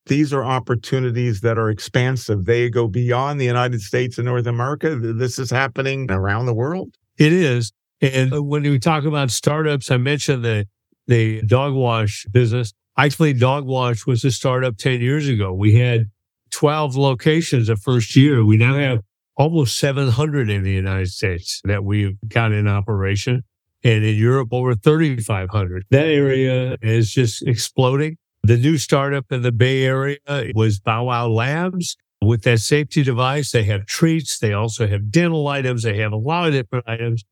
These 0.07 0.33
are 0.33 0.43
opportunities 0.43 1.41
that 1.41 1.57
are 1.57 1.69
expansive. 1.69 2.45
They 2.45 2.69
go 2.69 2.87
beyond 2.87 3.39
the 3.39 3.45
United 3.45 3.81
States 3.81 4.17
and 4.17 4.25
North 4.25 4.47
America. 4.47 4.95
This 4.95 5.37
is 5.37 5.51
happening 5.51 6.09
around 6.11 6.45
the 6.45 6.53
world. 6.53 6.95
It 7.17 7.33
is. 7.33 7.71
And 8.01 8.47
when 8.47 8.63
we 8.63 8.79
talk 8.79 9.03
about 9.03 9.31
startups, 9.31 9.89
I 9.89 9.97
mentioned 9.97 10.43
the, 10.43 10.67
the 11.07 11.41
dog 11.43 11.73
wash 11.73 12.25
business. 12.31 12.73
Actually, 12.97 13.33
dog 13.33 13.65
wash 13.65 14.05
was 14.05 14.23
a 14.23 14.31
startup 14.31 14.77
10 14.77 15.01
years 15.01 15.27
ago. 15.27 15.53
We 15.53 15.75
had 15.75 16.05
12 16.51 16.95
locations 16.95 17.67
the 17.67 17.75
first 17.75 18.15
year. 18.15 18.45
We 18.45 18.57
now 18.57 18.75
have 18.75 19.01
almost 19.35 19.77
700 19.77 20.49
in 20.49 20.63
the 20.63 20.71
United 20.71 21.09
States 21.09 21.61
that 21.65 21.83
we've 21.83 22.17
got 22.29 22.53
in 22.53 22.67
operation. 22.67 23.43
And 23.83 24.03
in 24.03 24.15
Europe, 24.15 24.49
over 24.51 24.73
3,500. 24.73 25.85
That 25.91 26.07
area 26.07 26.77
is 26.81 27.11
just 27.11 27.45
exploding. 27.45 28.17
The 28.43 28.57
new 28.57 28.77
startup 28.77 29.31
in 29.31 29.41
the 29.41 29.51
Bay 29.51 29.83
Area 29.83 30.17
was 30.55 30.79
Bow 30.79 31.05
Wow 31.05 31.27
Labs. 31.27 31.97
With 32.21 32.43
that 32.43 32.59
safety 32.59 33.03
device, 33.03 33.51
they 33.51 33.63
have 33.65 33.85
treats. 33.85 34.39
They 34.39 34.53
also 34.53 34.87
have 34.87 35.11
dental 35.11 35.47
items. 35.47 35.83
They 35.83 35.97
have 35.97 36.13
a 36.13 36.17
lot 36.17 36.47
of 36.47 36.53
different 36.53 36.85
items 36.87 37.23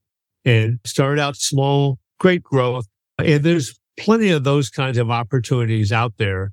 and 0.45 0.80
started 0.84 1.21
out 1.21 1.38
small, 1.38 1.99
great 2.19 2.43
growth. 2.43 2.88
And 3.17 3.43
there's 3.43 3.80
plenty 3.97 4.29
of 4.29 4.43
those 4.43 4.69
kinds 4.69 4.97
of 4.97 5.10
opportunities 5.12 5.91
out 5.91 6.13
there. 6.17 6.51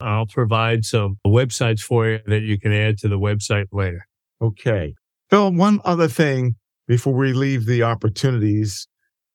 I'll 0.00 0.26
provide 0.26 0.84
some 0.84 1.18
websites 1.26 1.80
for 1.80 2.08
you 2.08 2.20
that 2.26 2.42
you 2.42 2.58
can 2.58 2.72
add 2.72 2.98
to 2.98 3.08
the 3.08 3.18
website 3.18 3.66
later. 3.72 4.06
Okay. 4.42 4.94
Phil, 5.30 5.52
one 5.52 5.80
other 5.84 6.08
thing 6.08 6.56
before 6.86 7.14
we 7.14 7.32
leave 7.32 7.66
the 7.66 7.82
opportunities. 7.82 8.86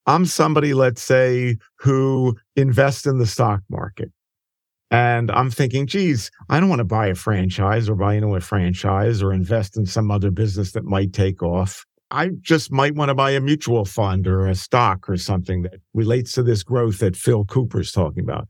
I'm 0.05 0.25
somebody, 0.25 0.73
let's 0.73 1.01
say, 1.01 1.57
who 1.79 2.35
invests 2.55 3.05
in 3.05 3.17
the 3.17 3.25
stock 3.25 3.61
market. 3.69 4.11
And 4.89 5.31
I'm 5.31 5.49
thinking, 5.49 5.87
geez, 5.87 6.29
I 6.49 6.59
don't 6.59 6.69
want 6.69 6.79
to 6.79 6.85
buy 6.85 7.07
a 7.07 7.15
franchise 7.15 7.87
or 7.87 7.95
buy 7.95 8.15
into 8.15 8.35
a 8.35 8.41
franchise 8.41 9.21
or 9.21 9.33
invest 9.33 9.77
in 9.77 9.85
some 9.85 10.11
other 10.11 10.31
business 10.31 10.73
that 10.73 10.83
might 10.83 11.13
take 11.13 11.41
off. 11.41 11.85
I 12.11 12.29
just 12.41 12.71
might 12.71 12.95
want 12.95 13.09
to 13.09 13.15
buy 13.15 13.31
a 13.31 13.41
mutual 13.41 13.85
fund 13.85 14.27
or 14.27 14.47
a 14.47 14.55
stock 14.55 15.09
or 15.09 15.17
something 15.17 15.63
that 15.63 15.75
relates 15.93 16.33
to 16.33 16.43
this 16.43 16.63
growth 16.63 16.99
that 16.99 17.15
Phil 17.15 17.45
Cooper's 17.45 17.91
talking 17.91 18.23
about. 18.23 18.47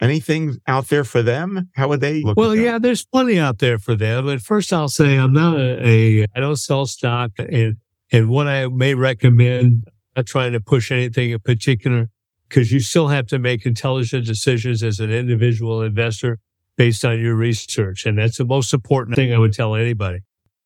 Anything 0.00 0.56
out 0.66 0.88
there 0.88 1.04
for 1.04 1.22
them? 1.22 1.68
How 1.76 1.88
would 1.88 2.00
they 2.00 2.22
look? 2.22 2.36
Well, 2.36 2.56
yeah, 2.56 2.78
there's 2.78 3.04
plenty 3.04 3.38
out 3.38 3.58
there 3.58 3.78
for 3.78 3.94
them. 3.94 4.24
But 4.24 4.40
first, 4.40 4.72
I'll 4.72 4.88
say 4.88 5.16
I'm 5.16 5.32
not 5.32 5.56
a, 5.56 5.86
a 5.86 6.26
I 6.34 6.40
don't 6.40 6.56
sell 6.56 6.86
stock, 6.86 7.30
and 7.38 7.76
and 8.10 8.28
what 8.28 8.48
I 8.48 8.66
may 8.66 8.94
recommend, 8.94 9.88
not 10.16 10.26
trying 10.26 10.52
to 10.52 10.60
push 10.60 10.90
anything 10.90 11.30
in 11.30 11.38
particular, 11.38 12.08
because 12.48 12.72
you 12.72 12.80
still 12.80 13.08
have 13.08 13.28
to 13.28 13.38
make 13.38 13.64
intelligent 13.64 14.26
decisions 14.26 14.82
as 14.82 14.98
an 14.98 15.12
individual 15.12 15.82
investor 15.82 16.40
based 16.76 17.04
on 17.04 17.20
your 17.20 17.36
research, 17.36 18.04
and 18.04 18.18
that's 18.18 18.38
the 18.38 18.44
most 18.44 18.74
important 18.74 19.14
thing 19.14 19.32
I 19.32 19.38
would 19.38 19.52
tell 19.52 19.76
anybody. 19.76 20.20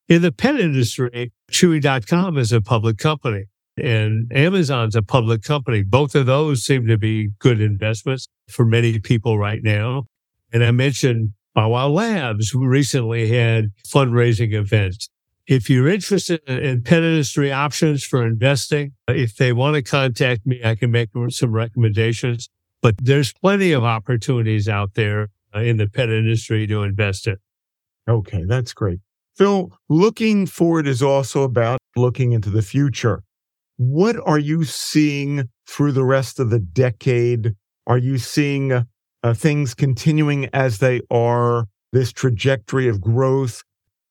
In 0.08 0.22
the 0.22 0.30
pet 0.30 0.60
industry, 0.60 1.32
Chewy.com 1.50 2.38
is 2.38 2.52
a 2.52 2.60
public 2.60 2.98
company 2.98 3.46
and 3.76 4.30
Amazon's 4.32 4.94
a 4.94 5.02
public 5.02 5.42
company. 5.42 5.82
Both 5.82 6.14
of 6.14 6.26
those 6.26 6.64
seem 6.64 6.86
to 6.86 6.96
be 6.96 7.30
good 7.40 7.60
investments 7.60 8.28
for 8.48 8.64
many 8.64 9.00
people 9.00 9.38
right 9.38 9.62
now. 9.62 10.04
And 10.52 10.64
I 10.64 10.70
mentioned 10.70 11.32
Bow 11.54 11.70
Wow 11.70 11.88
Labs 11.88 12.54
recently 12.54 13.28
had 13.28 13.72
fundraising 13.86 14.52
events. 14.52 15.08
If 15.46 15.68
you're 15.68 15.88
interested 15.88 16.40
in 16.48 16.82
pet 16.82 17.02
industry 17.02 17.52
options 17.52 18.04
for 18.04 18.24
investing, 18.24 18.92
if 19.08 19.36
they 19.36 19.52
want 19.52 19.74
to 19.74 19.82
contact 19.82 20.46
me, 20.46 20.60
I 20.64 20.74
can 20.76 20.90
make 20.90 21.10
some 21.30 21.52
recommendations. 21.52 22.48
But 22.80 22.94
there's 23.02 23.32
plenty 23.32 23.72
of 23.72 23.84
opportunities 23.84 24.68
out 24.68 24.94
there 24.94 25.28
uh, 25.54 25.60
in 25.60 25.76
the 25.76 25.88
pet 25.88 26.10
industry 26.10 26.66
to 26.66 26.82
invest 26.82 27.26
in. 27.26 27.36
Okay, 28.08 28.44
that's 28.46 28.72
great. 28.72 29.00
Phil, 29.36 29.70
looking 29.88 30.46
forward 30.46 30.86
is 30.86 31.02
also 31.02 31.42
about 31.42 31.78
looking 31.94 32.32
into 32.32 32.48
the 32.48 32.62
future. 32.62 33.22
What 33.76 34.16
are 34.26 34.38
you 34.38 34.64
seeing 34.64 35.50
through 35.68 35.92
the 35.92 36.04
rest 36.04 36.40
of 36.40 36.48
the 36.48 36.58
decade? 36.58 37.54
Are 37.86 37.98
you 37.98 38.16
seeing 38.16 38.72
uh, 38.72 39.34
things 39.34 39.74
continuing 39.74 40.48
as 40.54 40.78
they 40.78 41.02
are, 41.10 41.66
this 41.92 42.12
trajectory 42.12 42.88
of 42.88 43.00
growth? 43.02 43.62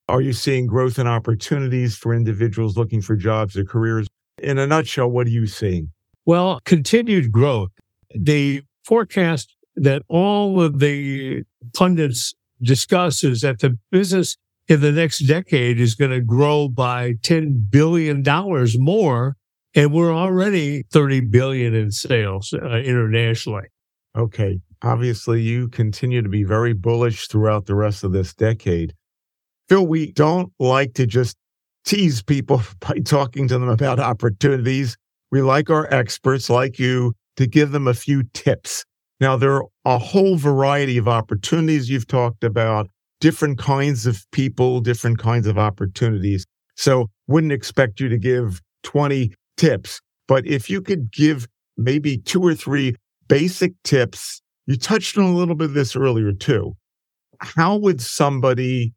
Are 0.07 0.21
you 0.21 0.33
seeing 0.33 0.67
growth 0.67 0.99
and 0.99 1.09
opportunities 1.09 1.97
for 1.97 2.13
individuals 2.13 2.77
looking 2.77 3.01
for 3.01 3.15
jobs 3.15 3.57
or 3.57 3.65
careers? 3.65 4.07
In 4.43 4.59
a 4.59 4.67
nutshell, 4.67 5.09
what 5.09 5.25
are 5.25 5.31
you 5.31 5.47
seeing? 5.47 5.89
Well, 6.25 6.59
continued 6.65 7.31
growth. 7.31 7.71
The 8.13 8.61
forecast 8.83 9.55
that 9.75 10.03
all 10.07 10.61
of 10.61 10.79
the 10.79 11.43
pundits 11.73 12.35
discuss 12.61 13.23
is 13.23 13.41
that 13.41 13.59
the 13.59 13.77
business 13.91 14.37
in 14.67 14.81
the 14.81 14.91
next 14.91 15.19
decade 15.19 15.79
is 15.79 15.95
going 15.95 16.11
to 16.11 16.21
grow 16.21 16.67
by 16.67 17.13
$10 17.13 17.69
billion 17.69 18.23
more. 18.77 19.35
And 19.75 19.93
we're 19.93 20.13
already 20.13 20.83
30 20.91 21.21
billion 21.21 21.73
in 21.75 21.91
sales 21.91 22.53
uh, 22.53 22.77
internationally. 22.77 23.67
Okay. 24.17 24.59
Obviously, 24.81 25.41
you 25.41 25.67
continue 25.67 26.21
to 26.21 26.29
be 26.29 26.43
very 26.43 26.73
bullish 26.73 27.27
throughout 27.27 27.65
the 27.65 27.75
rest 27.75 28.03
of 28.03 28.11
this 28.11 28.33
decade. 28.33 28.93
Phil, 29.67 29.85
we 29.85 30.11
don't 30.11 30.51
like 30.59 30.93
to 30.93 31.05
just 31.05 31.35
tease 31.85 32.21
people 32.21 32.61
by 32.79 32.99
talking 32.99 33.47
to 33.47 33.57
them 33.57 33.69
about 33.69 33.99
opportunities. 33.99 34.95
We 35.31 35.41
like 35.41 35.69
our 35.69 35.91
experts 35.93 36.49
like 36.49 36.79
you 36.79 37.13
to 37.37 37.47
give 37.47 37.71
them 37.71 37.87
a 37.87 37.93
few 37.93 38.23
tips. 38.33 38.85
Now, 39.19 39.37
there 39.37 39.55
are 39.55 39.65
a 39.85 39.97
whole 39.97 40.37
variety 40.37 40.97
of 40.97 41.07
opportunities 41.07 41.89
you've 41.89 42.07
talked 42.07 42.43
about 42.43 42.89
different 43.19 43.57
kinds 43.57 44.05
of 44.05 44.25
people, 44.31 44.81
different 44.81 45.19
kinds 45.19 45.47
of 45.47 45.57
opportunities. 45.57 46.45
So 46.75 47.09
wouldn't 47.27 47.53
expect 47.53 47.99
you 47.99 48.09
to 48.09 48.17
give 48.17 48.61
20 48.83 49.33
tips, 49.57 50.01
but 50.27 50.45
if 50.45 50.69
you 50.69 50.81
could 50.81 51.11
give 51.11 51.47
maybe 51.77 52.17
two 52.17 52.41
or 52.41 52.53
three 52.53 52.95
basic 53.27 53.73
tips, 53.83 54.41
you 54.67 54.77
touched 54.77 55.17
on 55.17 55.25
a 55.25 55.35
little 55.35 55.55
bit 55.55 55.69
of 55.69 55.73
this 55.73 55.95
earlier 55.95 56.31
too. 56.31 56.75
How 57.39 57.75
would 57.75 58.01
somebody 58.01 58.93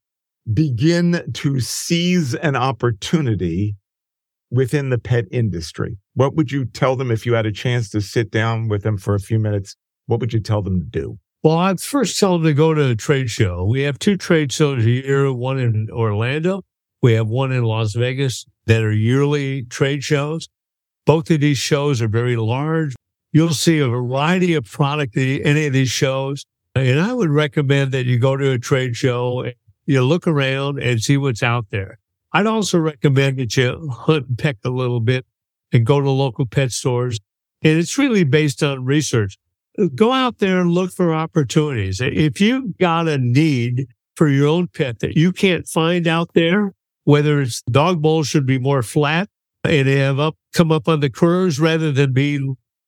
begin 0.52 1.31
to 1.35 1.61
seize 1.61 2.35
an 2.35 2.57
opportunity 2.57 3.76
within 4.50 4.90
the 4.90 4.98
pet 4.98 5.26
industry? 5.31 5.98
What 6.14 6.35
would 6.37 6.50
you 6.50 6.64
tell 6.64 6.96
them 6.96 7.11
if 7.11 7.26
you 7.26 7.35
had 7.35 7.46
a 7.46 7.52
chance 7.52 7.90
to 7.90 8.00
sit 8.00 8.31
down 8.31 8.68
with 8.68 8.83
them 8.83 8.96
for 8.96 9.14
a 9.14 9.20
few 9.20 9.38
minutes? 9.38 9.76
What 10.07 10.20
would 10.20 10.33
you 10.33 10.40
tell 10.40 10.62
them 10.62 10.81
to 10.81 10.87
do? 10.87 11.18
Well, 11.44 11.57
I'd 11.57 11.81
first 11.81 12.18
tell 12.18 12.33
them 12.33 12.42
to 12.44 12.53
go 12.53 12.74
to 12.74 12.90
a 12.90 12.96
trade 12.96 13.31
show. 13.31 13.64
We 13.64 13.83
have 13.83 13.98
two 14.01 14.16
trade 14.16 14.51
shows 14.51 14.85
a 14.85 14.90
year, 14.90 15.33
one 15.33 15.61
in 15.61 15.88
Orlando. 15.88 16.62
We 17.01 17.12
have 17.12 17.29
one 17.29 17.53
in 17.53 17.62
Las 17.62 17.94
Vegas 17.94 18.44
that 18.66 18.83
are 18.83 18.92
yearly 18.92 19.62
trade 19.62 20.03
shows. 20.03 20.48
Both 21.07 21.31
of 21.31 21.40
these 21.40 21.59
shows 21.59 22.03
are 22.03 22.09
very 22.09 22.37
large. 22.37 22.96
You'll 23.33 23.51
see 23.51 23.79
a 23.79 23.87
variety 23.87 24.55
of 24.55 24.64
product 24.64 25.16
at 25.16 25.46
any 25.46 25.66
of 25.66 25.72
these 25.72 25.90
shows. 25.90 26.44
And 26.74 27.01
I 27.01 27.12
would 27.12 27.31
recommend 27.31 27.92
that 27.92 28.07
you 28.07 28.18
go 28.18 28.37
to 28.37 28.51
a 28.51 28.59
trade 28.59 28.96
show, 28.96 29.42
and 29.42 29.55
you 29.87 30.03
look 30.03 30.27
around 30.27 30.83
and 30.83 31.01
see 31.01 31.16
what's 31.16 31.42
out 31.42 31.66
there. 31.70 31.98
I'd 32.33 32.46
also 32.46 32.79
recommend 32.79 33.38
that 33.38 33.57
you 33.57 33.88
hunt 33.90 34.27
and 34.27 34.38
peck 34.38 34.57
a 34.64 34.70
little 34.70 35.01
bit 35.01 35.24
and 35.72 35.87
go 35.87 36.01
to 36.01 36.11
local 36.11 36.46
pet 36.46 36.72
stores. 36.72 37.20
And 37.62 37.79
it's 37.79 37.96
really 37.96 38.24
based 38.24 38.62
on 38.62 38.85
research 38.85 39.38
go 39.94 40.12
out 40.12 40.38
there 40.38 40.60
and 40.60 40.70
look 40.70 40.90
for 40.90 41.14
opportunities. 41.14 42.00
If 42.00 42.40
you've 42.40 42.76
got 42.78 43.08
a 43.08 43.18
need 43.18 43.86
for 44.16 44.28
your 44.28 44.48
own 44.48 44.68
pet 44.68 44.98
that 45.00 45.16
you 45.16 45.32
can't 45.32 45.66
find 45.68 46.06
out 46.06 46.34
there, 46.34 46.74
whether 47.04 47.40
it's 47.40 47.62
dog 47.62 48.02
bowls 48.02 48.28
should 48.28 48.46
be 48.46 48.58
more 48.58 48.82
flat 48.82 49.28
and 49.64 49.86
they 49.86 49.96
have 49.96 50.18
up 50.18 50.36
come 50.52 50.72
up 50.72 50.88
on 50.88 51.00
the 51.00 51.10
curves 51.10 51.60
rather 51.60 51.92
than 51.92 52.12
be 52.12 52.40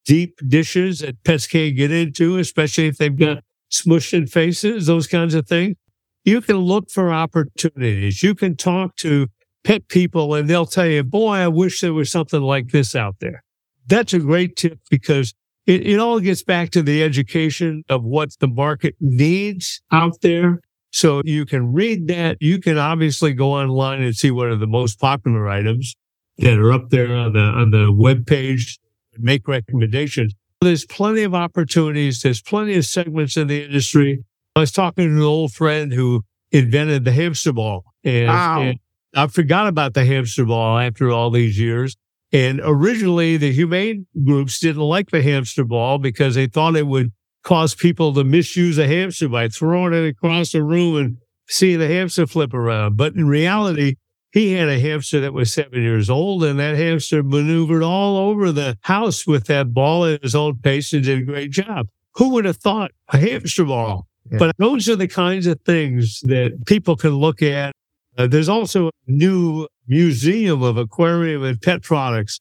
deep 0.05 0.39
dishes 0.49 1.01
that 1.01 1.23
pets 1.25 1.47
can't 1.47 1.77
get 1.77 1.91
into, 1.91 2.39
especially 2.39 2.87
if 2.87 2.97
they've 2.97 3.17
got 3.17 3.45
smushed 3.71 4.13
in 4.13 4.27
faces, 4.27 4.87
those 4.87 5.07
kinds 5.07 5.35
of 5.35 5.47
things. 5.47 5.77
You 6.25 6.41
can 6.41 6.57
look 6.57 6.91
for 6.91 7.13
opportunities. 7.13 8.23
You 8.23 8.35
can 8.35 8.57
talk 8.57 8.97
to 8.97 9.29
pet 9.65 9.89
people 9.89 10.35
and 10.35 10.49
they'll 10.49 10.67
tell 10.67 10.87
you, 10.87 11.05
boy, 11.05 11.35
I 11.35 11.49
wish 11.49 11.81
there 11.81 11.95
was 11.95 12.11
something 12.11 12.41
like 12.41 12.71
this 12.71 12.95
out 12.95 13.17
there. 13.21 13.43
That's 13.87 14.13
a 14.13 14.19
great 14.19 14.57
tip 14.57 14.81
because 14.91 15.35
it, 15.71 15.87
it 15.87 16.01
all 16.01 16.19
gets 16.19 16.43
back 16.43 16.71
to 16.71 16.83
the 16.83 17.03
education 17.03 17.85
of 17.89 18.03
what 18.03 18.31
the 18.41 18.49
market 18.49 18.97
needs 19.01 19.81
out 19.93 20.21
there. 20.21 20.61
So 20.91 21.23
you 21.25 21.47
can 21.47 21.73
read 21.73 22.09
that. 22.09 22.39
You 22.41 22.59
can 22.59 22.77
obviously 22.77 23.33
go 23.33 23.53
online 23.53 24.03
and 24.03 24.15
see 24.17 24.33
what 24.33 24.49
are 24.49 24.57
the 24.57 24.67
most 24.67 24.99
popular 24.99 25.49
items 25.49 25.95
that 26.39 26.59
are 26.59 26.73
up 26.73 26.91
there 26.91 27.15
on 27.15 27.35
the, 27.35 27.41
on 27.41 27.71
the 27.71 27.93
web 27.93 28.27
page, 28.27 28.81
make 29.17 29.47
recommendations. 29.47 30.35
There's 30.61 30.85
plenty 30.85 31.23
of 31.23 31.35
opportunities. 31.35 32.21
There's 32.21 32.43
plenty 32.43 32.75
of 32.75 32.85
segments 32.85 33.37
in 33.37 33.47
the 33.47 33.65
industry. 33.65 34.25
I 34.57 34.61
was 34.61 34.73
talking 34.73 35.07
to 35.07 35.15
an 35.15 35.23
old 35.23 35.53
friend 35.53 35.93
who 35.93 36.25
invented 36.51 37.05
the 37.05 37.13
hamster 37.13 37.53
ball 37.53 37.85
and, 38.03 38.27
wow. 38.27 38.61
and 38.63 38.79
I 39.15 39.29
forgot 39.29 39.69
about 39.69 39.95
the 39.95 40.05
hamster 40.05 40.45
ball 40.45 40.79
after 40.79 41.11
all 41.11 41.31
these 41.31 41.59
years. 41.61 41.97
And 42.33 42.61
originally, 42.63 43.37
the 43.37 43.53
humane 43.53 44.07
groups 44.25 44.61
didn't 44.61 44.83
like 44.83 45.11
the 45.11 45.23
hamster 45.23 45.65
ball 45.65 45.99
because 45.99 46.37
they 46.37 46.47
thought 46.47 46.77
it 46.77 46.87
would 46.87 47.13
cause 47.43 47.75
people 47.75 48.15
to 48.15 48.23
misuse 48.23 48.79
a 48.79 48.87
hamster 48.87 49.29
by 49.29 49.49
throwing 49.49 49.93
it 49.95 50.07
across 50.07 50.53
the 50.53 50.63
room 50.63 50.97
and 50.97 51.17
seeing 51.49 51.79
the 51.81 51.89
hamster 51.89 52.27
flip 52.27 52.55
around. 52.55 52.97
But 52.97 53.15
in 53.15 53.27
reality, 53.27 53.97
he 54.33 54.53
had 54.53 54.69
a 54.69 54.79
hamster 54.79 55.21
that 55.21 55.33
was 55.33 55.53
seven 55.53 55.83
years 55.83 56.09
old, 56.09 56.45
and 56.45 56.61
that 56.61 56.77
hamster 56.77 57.23
maneuvered 57.23 57.83
all 57.83 58.17
over 58.17 58.53
the 58.53 58.79
house 58.83 59.27
with 59.27 59.47
that 59.47 59.75
ball 59.75 60.05
at 60.05 60.23
his 60.23 60.37
own 60.37 60.59
pace 60.59 60.93
and 60.93 61.03
did 61.03 61.19
a 61.19 61.25
great 61.25 61.51
job. 61.51 61.89
Who 62.15 62.29
would 62.31 62.45
have 62.45 62.59
thought 62.59 62.93
a 63.09 63.19
hamster 63.19 63.65
ball? 63.65 64.07
Yeah. 64.31 64.39
But 64.39 64.57
those 64.59 64.89
are 64.89 64.97
the 64.97 65.09
kinds 65.09 65.49
of 65.49 65.61
things 65.63 66.21
that 66.25 66.67
people 66.67 66.95
can 66.95 67.17
look 67.17 67.43
at 67.43 67.73
uh, 68.19 68.27
there's 68.27 68.49
also 68.49 68.89
a 68.89 68.91
new 69.07 69.67
museum 69.91 70.63
of 70.63 70.77
aquarium 70.77 71.43
and 71.43 71.61
pet 71.61 71.83
products 71.83 72.41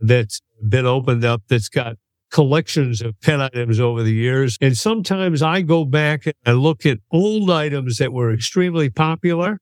that's 0.00 0.40
been 0.66 0.86
opened 0.86 1.24
up 1.24 1.42
that's 1.48 1.68
got 1.68 1.96
collections 2.32 3.02
of 3.02 3.14
pet 3.20 3.40
items 3.40 3.78
over 3.78 4.02
the 4.02 4.12
years. 4.12 4.56
And 4.60 4.76
sometimes 4.76 5.42
I 5.42 5.60
go 5.60 5.84
back 5.84 6.24
and 6.44 6.58
look 6.58 6.86
at 6.86 6.98
old 7.12 7.50
items 7.50 7.98
that 7.98 8.12
were 8.12 8.32
extremely 8.32 8.88
popular 8.88 9.60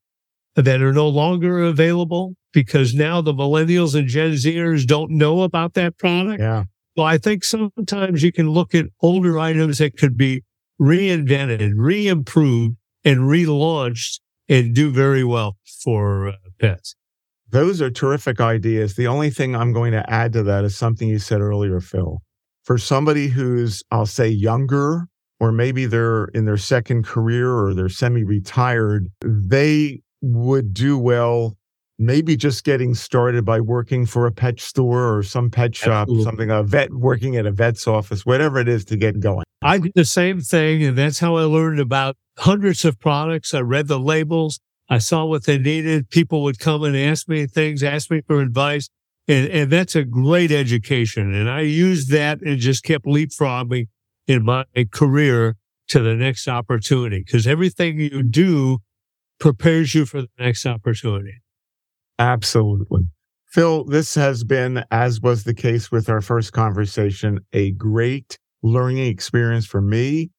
that 0.55 0.81
are 0.81 0.93
no 0.93 1.09
longer 1.09 1.63
available 1.65 2.37
because 2.53 2.95
now 2.95 3.21
the 3.21 3.35
millennials 3.35 3.99
and 3.99 4.07
Gen 4.07 4.33
Zers 4.33 4.87
don't 4.87 5.11
know 5.11 5.43
about 5.43 5.75
that 5.75 5.99
product. 5.99 6.41
Yeah. 6.41 6.65
Well, 6.97 7.07
I 7.07 7.19
think 7.19 7.43
sometimes 7.43 8.23
you 8.23 8.31
can 8.31 8.51
look 8.51 8.75
at 8.75 8.87
older 9.03 9.41
items 9.41 9.79
that 9.79 9.97
could 9.97 10.17
be 10.17 10.45
reinvented, 10.81 11.73
re-improved, 11.75 12.77
and 13.05 13.21
relaunched 13.23 14.21
and 14.49 14.75
do 14.75 14.93
very 14.93 15.25
well 15.25 15.57
for 15.83 16.29
uh, 16.29 16.33
pets. 16.61 16.95
Those 17.55 17.81
are 17.81 17.89
terrific 17.89 18.41
ideas. 18.41 18.97
The 18.97 19.07
only 19.07 19.31
thing 19.31 19.55
I'm 19.55 19.73
going 19.73 19.93
to 19.93 20.11
add 20.11 20.33
to 20.33 20.43
that 20.43 20.65
is 20.65 20.77
something 20.77 21.09
you 21.09 21.21
said 21.21 21.41
earlier, 21.41 21.79
Phil. 21.79 22.21
For 22.65 22.79
somebody 22.79 23.29
who's, 23.29 23.81
I'll 23.93 24.07
say, 24.07 24.27
younger, 24.27 25.07
or 25.39 25.53
maybe 25.53 25.87
they're 25.87 26.25
in 26.35 26.47
their 26.47 26.57
second 26.57 27.05
career 27.05 27.53
or 27.53 27.73
they're 27.73 27.89
semi 27.89 28.25
retired, 28.25 29.07
they 29.21 30.01
would 30.21 30.75
do 30.75 30.99
well 30.99 31.57
maybe 31.97 32.37
just 32.37 32.65
getting 32.65 32.93
started 32.93 33.45
by 33.45 33.61
working 33.61 34.05
for 34.05 34.27
a 34.27 34.33
pet 34.33 34.59
store 34.59 35.17
or 35.17 35.23
some 35.23 35.49
pet 35.49 35.77
shop, 35.77 36.09
Absolutely. 36.09 36.25
something, 36.25 36.51
a 36.51 36.65
vet, 36.65 36.93
working 36.93 37.37
at 37.37 37.47
a 37.47 37.53
vet's 37.53 37.87
office, 37.87 38.27
whatever 38.27 38.59
it 38.59 38.69
is 38.69 38.85
to 38.87 38.97
get 38.97 39.21
going. 39.21 39.45
I 39.63 39.79
did 39.79 39.93
the 39.95 40.05
same 40.05 40.41
thing, 40.41 40.83
and 40.83 40.99
that's 40.99 41.21
how 41.21 41.37
I 41.37 41.43
learned 41.43 41.79
about 41.79 42.17
hundreds 42.37 42.85
of 42.85 42.99
products. 42.99 43.55
I 43.55 43.61
read 43.61 43.87
the 43.87 44.01
labels. 44.01 44.59
I 44.89 44.99
saw 44.99 45.25
what 45.25 45.45
they 45.45 45.59
needed. 45.59 46.11
People 46.11 46.43
would 46.43 46.59
come 46.59 46.83
and 46.85 46.97
ask 46.97 47.29
me 47.29 47.47
things, 47.47 47.83
ask 47.83 48.11
me 48.11 48.21
for 48.27 48.41
advice. 48.41 48.89
And, 49.27 49.49
and 49.49 49.73
that's 49.73 49.97
a 49.97 50.05
great 50.05 50.53
education. 50.53 51.35
And 51.35 51.49
I 51.49 51.61
used 51.61 52.11
that 52.11 52.43
and 52.43 52.59
just 52.59 52.85
kept 52.85 53.07
leapfrogging 53.07 53.89
in 54.27 54.45
my 54.45 54.65
career 54.93 55.57
to 55.89 56.01
the 56.01 56.15
next 56.15 56.49
opportunity 56.49 57.23
because 57.25 57.47
everything 57.47 57.99
you 57.99 58.23
do 58.23 58.79
prepares 59.41 59.95
you 59.95 60.07
for 60.07 60.23
the 60.23 60.29
next 60.39 60.67
opportunity. 60.67 61.43
Absolutely. 62.19 63.03
Phil, 63.47 63.85
this 63.85 64.15
has 64.15 64.45
been, 64.45 64.85
as 64.91 65.21
was 65.21 65.45
the 65.45 65.55
case 65.55 65.91
with 65.91 66.09
our 66.09 66.21
first 66.21 66.53
conversation, 66.53 67.39
a 67.53 67.71
great 67.73 68.39
learning 68.63 69.07
experience 69.07 69.67
for 69.67 69.81
me. 69.81 70.31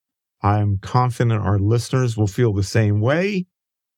I'm 0.42 0.78
confident 0.78 1.40
our 1.40 1.58
listeners 1.58 2.16
will 2.16 2.26
feel 2.26 2.52
the 2.52 2.62
same 2.62 3.00
way. 3.00 3.46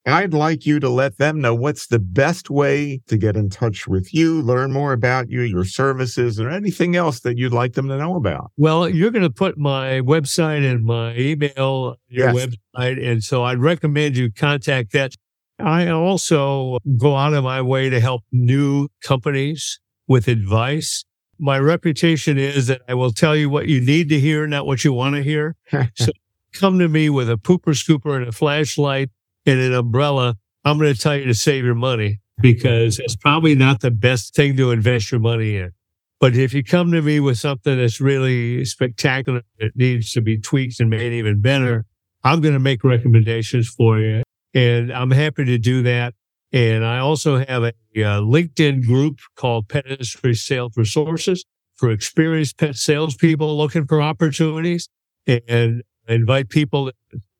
I'd 0.08 0.34
like 0.34 0.66
you 0.66 0.80
to 0.80 0.88
let 0.88 1.18
them 1.18 1.40
know 1.40 1.54
what's 1.54 1.86
the 1.88 1.98
best 1.98 2.50
way 2.50 3.00
to 3.06 3.16
get 3.16 3.36
in 3.36 3.48
touch 3.50 3.86
with 3.88 4.12
you, 4.14 4.40
learn 4.42 4.72
more 4.72 4.92
about 4.92 5.30
you, 5.30 5.42
your 5.42 5.64
services, 5.64 6.40
or 6.40 6.50
anything 6.50 6.96
else 6.96 7.20
that 7.20 7.36
you'd 7.38 7.52
like 7.52 7.74
them 7.74 7.88
to 7.88 7.96
know 7.96 8.16
about. 8.16 8.50
Well, 8.56 8.88
you're 8.88 9.10
going 9.10 9.22
to 9.22 9.30
put 9.30 9.58
my 9.58 10.00
website 10.00 10.68
and 10.70 10.84
my 10.84 11.14
email, 11.16 11.96
your 12.08 12.32
Yes. 12.32 12.46
website. 12.76 13.04
And 13.10 13.22
so 13.22 13.44
I'd 13.44 13.58
recommend 13.58 14.16
you 14.16 14.32
contact 14.32 14.92
that. 14.92 15.12
I 15.60 15.88
also 15.88 16.78
go 16.96 17.16
out 17.16 17.34
of 17.34 17.42
my 17.44 17.60
way 17.60 17.90
to 17.90 17.98
help 18.00 18.22
new 18.30 18.88
companies 19.02 19.80
with 20.06 20.28
advice. 20.28 21.04
My 21.40 21.58
reputation 21.58 22.38
is 22.38 22.66
that 22.68 22.82
I 22.88 22.94
will 22.94 23.12
tell 23.12 23.36
you 23.36 23.50
what 23.50 23.66
you 23.68 23.80
need 23.80 24.08
to 24.10 24.20
hear, 24.20 24.46
not 24.46 24.66
what 24.66 24.84
you 24.84 24.92
want 24.92 25.16
to 25.16 25.22
hear. 25.22 25.56
So 25.94 26.12
come 26.52 26.78
to 26.78 26.88
me 26.88 27.10
with 27.10 27.28
a 27.28 27.36
pooper 27.36 27.74
scooper 27.74 28.16
and 28.16 28.26
a 28.28 28.32
flashlight 28.32 29.10
and 29.48 29.60
an 29.60 29.74
umbrella. 29.74 30.36
I'm 30.64 30.78
going 30.78 30.92
to 30.92 31.00
tell 31.00 31.16
you 31.16 31.24
to 31.24 31.34
save 31.34 31.64
your 31.64 31.74
money 31.74 32.20
because 32.40 32.98
it's 32.98 33.16
probably 33.16 33.54
not 33.54 33.80
the 33.80 33.90
best 33.90 34.34
thing 34.34 34.56
to 34.56 34.70
invest 34.70 35.10
your 35.10 35.20
money 35.20 35.56
in. 35.56 35.72
But 36.20 36.36
if 36.36 36.52
you 36.52 36.62
come 36.62 36.92
to 36.92 37.00
me 37.00 37.20
with 37.20 37.38
something 37.38 37.78
that's 37.78 38.00
really 38.00 38.64
spectacular, 38.64 39.42
that 39.60 39.76
needs 39.76 40.12
to 40.12 40.20
be 40.20 40.38
tweaked 40.38 40.80
and 40.80 40.90
made 40.90 41.12
even 41.12 41.40
better, 41.40 41.86
I'm 42.24 42.40
going 42.40 42.54
to 42.54 42.60
make 42.60 42.84
recommendations 42.84 43.68
for 43.68 43.98
you. 43.98 44.22
And 44.52 44.92
I'm 44.92 45.12
happy 45.12 45.44
to 45.44 45.58
do 45.58 45.82
that. 45.82 46.14
And 46.52 46.84
I 46.84 46.98
also 46.98 47.38
have 47.38 47.62
a, 47.62 47.72
uh 47.98 48.20
LinkedIn 48.20 48.86
group 48.86 49.18
called 49.34 49.68
Pet 49.68 49.86
Industry 49.86 50.34
Sales 50.34 50.72
Resources 50.76 51.44
for 51.74 51.90
experienced 51.90 52.58
pet 52.58 52.76
salespeople 52.76 53.56
looking 53.56 53.86
for 53.86 54.02
opportunities. 54.02 54.88
And 55.26 55.82
I 56.08 56.14
invite 56.14 56.48
people 56.48 56.90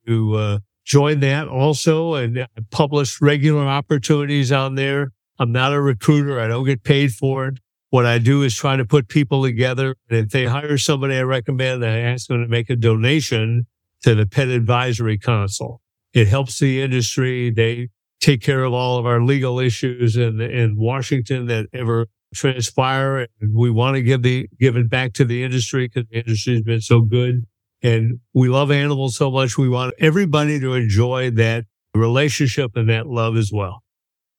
to 0.07 0.35
uh, 0.37 0.59
join 0.89 1.21
that 1.21 1.47
also. 1.47 2.15
And 2.15 2.41
I 2.41 2.47
publish 2.71 3.21
regular 3.21 3.67
opportunities 3.67 4.51
on 4.51 4.75
there. 4.75 5.13
I'm 5.39 5.53
not 5.53 5.73
a 5.73 5.81
recruiter. 5.81 6.41
I 6.41 6.49
don't 6.49 6.65
get 6.65 6.83
paid 6.83 7.13
for 7.13 7.47
it. 7.47 7.59
What 7.91 8.07
I 8.07 8.19
do 8.19 8.43
is 8.43 8.55
try 8.55 8.77
to 8.77 8.85
put 8.85 9.09
people 9.09 9.43
together. 9.43 9.95
And 10.11 10.19
if 10.19 10.31
they 10.31 10.47
hire 10.47 10.77
somebody 10.77 11.17
I 11.17 11.23
recommend, 11.23 11.85
I 11.85 11.99
ask 11.99 12.27
them 12.27 12.43
to 12.43 12.49
make 12.49 12.69
a 12.69 12.77
donation 12.77 13.67
to 14.03 14.15
the 14.15 14.27
Pet 14.27 14.49
Advisory 14.49 15.19
Council. 15.19 15.81
It 16.13 16.27
helps 16.27 16.59
the 16.59 16.83
industry. 16.83 17.51
They 17.51 17.89
take 18.21 18.43
care 18.43 18.65
of 18.65 18.73
all 18.73 18.99
of 18.99 19.07
our 19.07 19.23
legal 19.23 19.61
issues 19.61 20.17
in, 20.17 20.41
in 20.41 20.77
Washington 20.77 21.47
that 21.47 21.67
ever 21.73 22.09
transpire. 22.35 23.27
And 23.41 23.55
we 23.55 23.71
want 23.71 23.95
to 23.95 24.03
give 24.03 24.23
the, 24.23 24.49
give 24.59 24.77
it 24.77 24.91
back 24.91 25.13
to 25.15 25.25
the 25.25 25.43
industry 25.43 25.89
because 25.89 26.09
the 26.11 26.19
industry 26.19 26.55
has 26.55 26.63
been 26.63 26.81
so 26.81 27.03
good. 27.03 27.45
And 27.83 28.19
we 28.35 28.49
love 28.49 28.71
animals 28.71 29.17
so 29.17 29.31
much. 29.31 29.57
We 29.57 29.69
want 29.69 29.95
everybody 29.99 30.59
to 30.61 30.75
enjoy 30.75 31.31
that 31.33 31.65
relationship 31.95 32.73
and 32.75 32.89
that 32.89 33.07
love 33.07 33.37
as 33.37 33.51
well. 33.53 33.83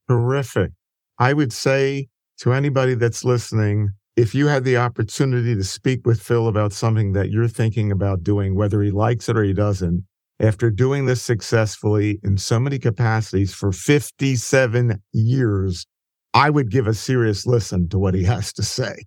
Terrific. 0.09 0.71
I 1.17 1.33
would 1.33 1.53
say 1.53 2.07
to 2.39 2.53
anybody 2.53 2.95
that's 2.95 3.23
listening, 3.23 3.89
if 4.15 4.35
you 4.35 4.47
had 4.47 4.63
the 4.63 4.77
opportunity 4.77 5.55
to 5.55 5.63
speak 5.63 6.05
with 6.05 6.21
Phil 6.21 6.47
about 6.47 6.73
something 6.73 7.13
that 7.13 7.29
you're 7.29 7.47
thinking 7.47 7.91
about 7.91 8.23
doing, 8.23 8.55
whether 8.55 8.81
he 8.81 8.91
likes 8.91 9.29
it 9.29 9.37
or 9.37 9.43
he 9.43 9.53
doesn't, 9.53 10.03
after 10.41 10.71
doing 10.71 11.05
this 11.05 11.21
successfully 11.21 12.19
in 12.23 12.37
so 12.37 12.59
many 12.59 12.79
capacities 12.79 13.53
for 13.53 13.71
57 13.71 15.01
years, 15.13 15.85
I 16.33 16.49
would 16.49 16.71
give 16.71 16.87
a 16.87 16.93
serious 16.93 17.45
listen 17.45 17.89
to 17.89 17.99
what 17.99 18.13
he 18.13 18.23
has 18.23 18.53
to 18.53 18.63
say. 18.63 19.05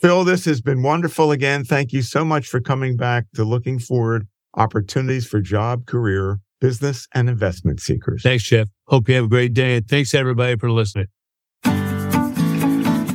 Phil, 0.00 0.24
this 0.24 0.46
has 0.46 0.62
been 0.62 0.82
wonderful 0.82 1.30
again. 1.30 1.62
Thank 1.62 1.92
you 1.92 2.00
so 2.00 2.24
much 2.24 2.46
for 2.46 2.60
coming 2.60 2.96
back 2.96 3.26
to 3.34 3.44
looking 3.44 3.78
forward 3.78 4.26
opportunities 4.56 5.26
for 5.26 5.40
job, 5.40 5.86
career, 5.86 6.38
business, 6.60 7.06
and 7.14 7.28
investment 7.28 7.80
seekers. 7.80 8.22
Thanks, 8.22 8.44
Jeff. 8.44 8.68
Hope 8.86 9.08
you 9.08 9.14
have 9.16 9.24
a 9.26 9.28
great 9.28 9.52
day. 9.52 9.76
And 9.76 9.86
thanks 9.86 10.14
everybody 10.14 10.56
for 10.56 10.70
listening. 10.70 11.06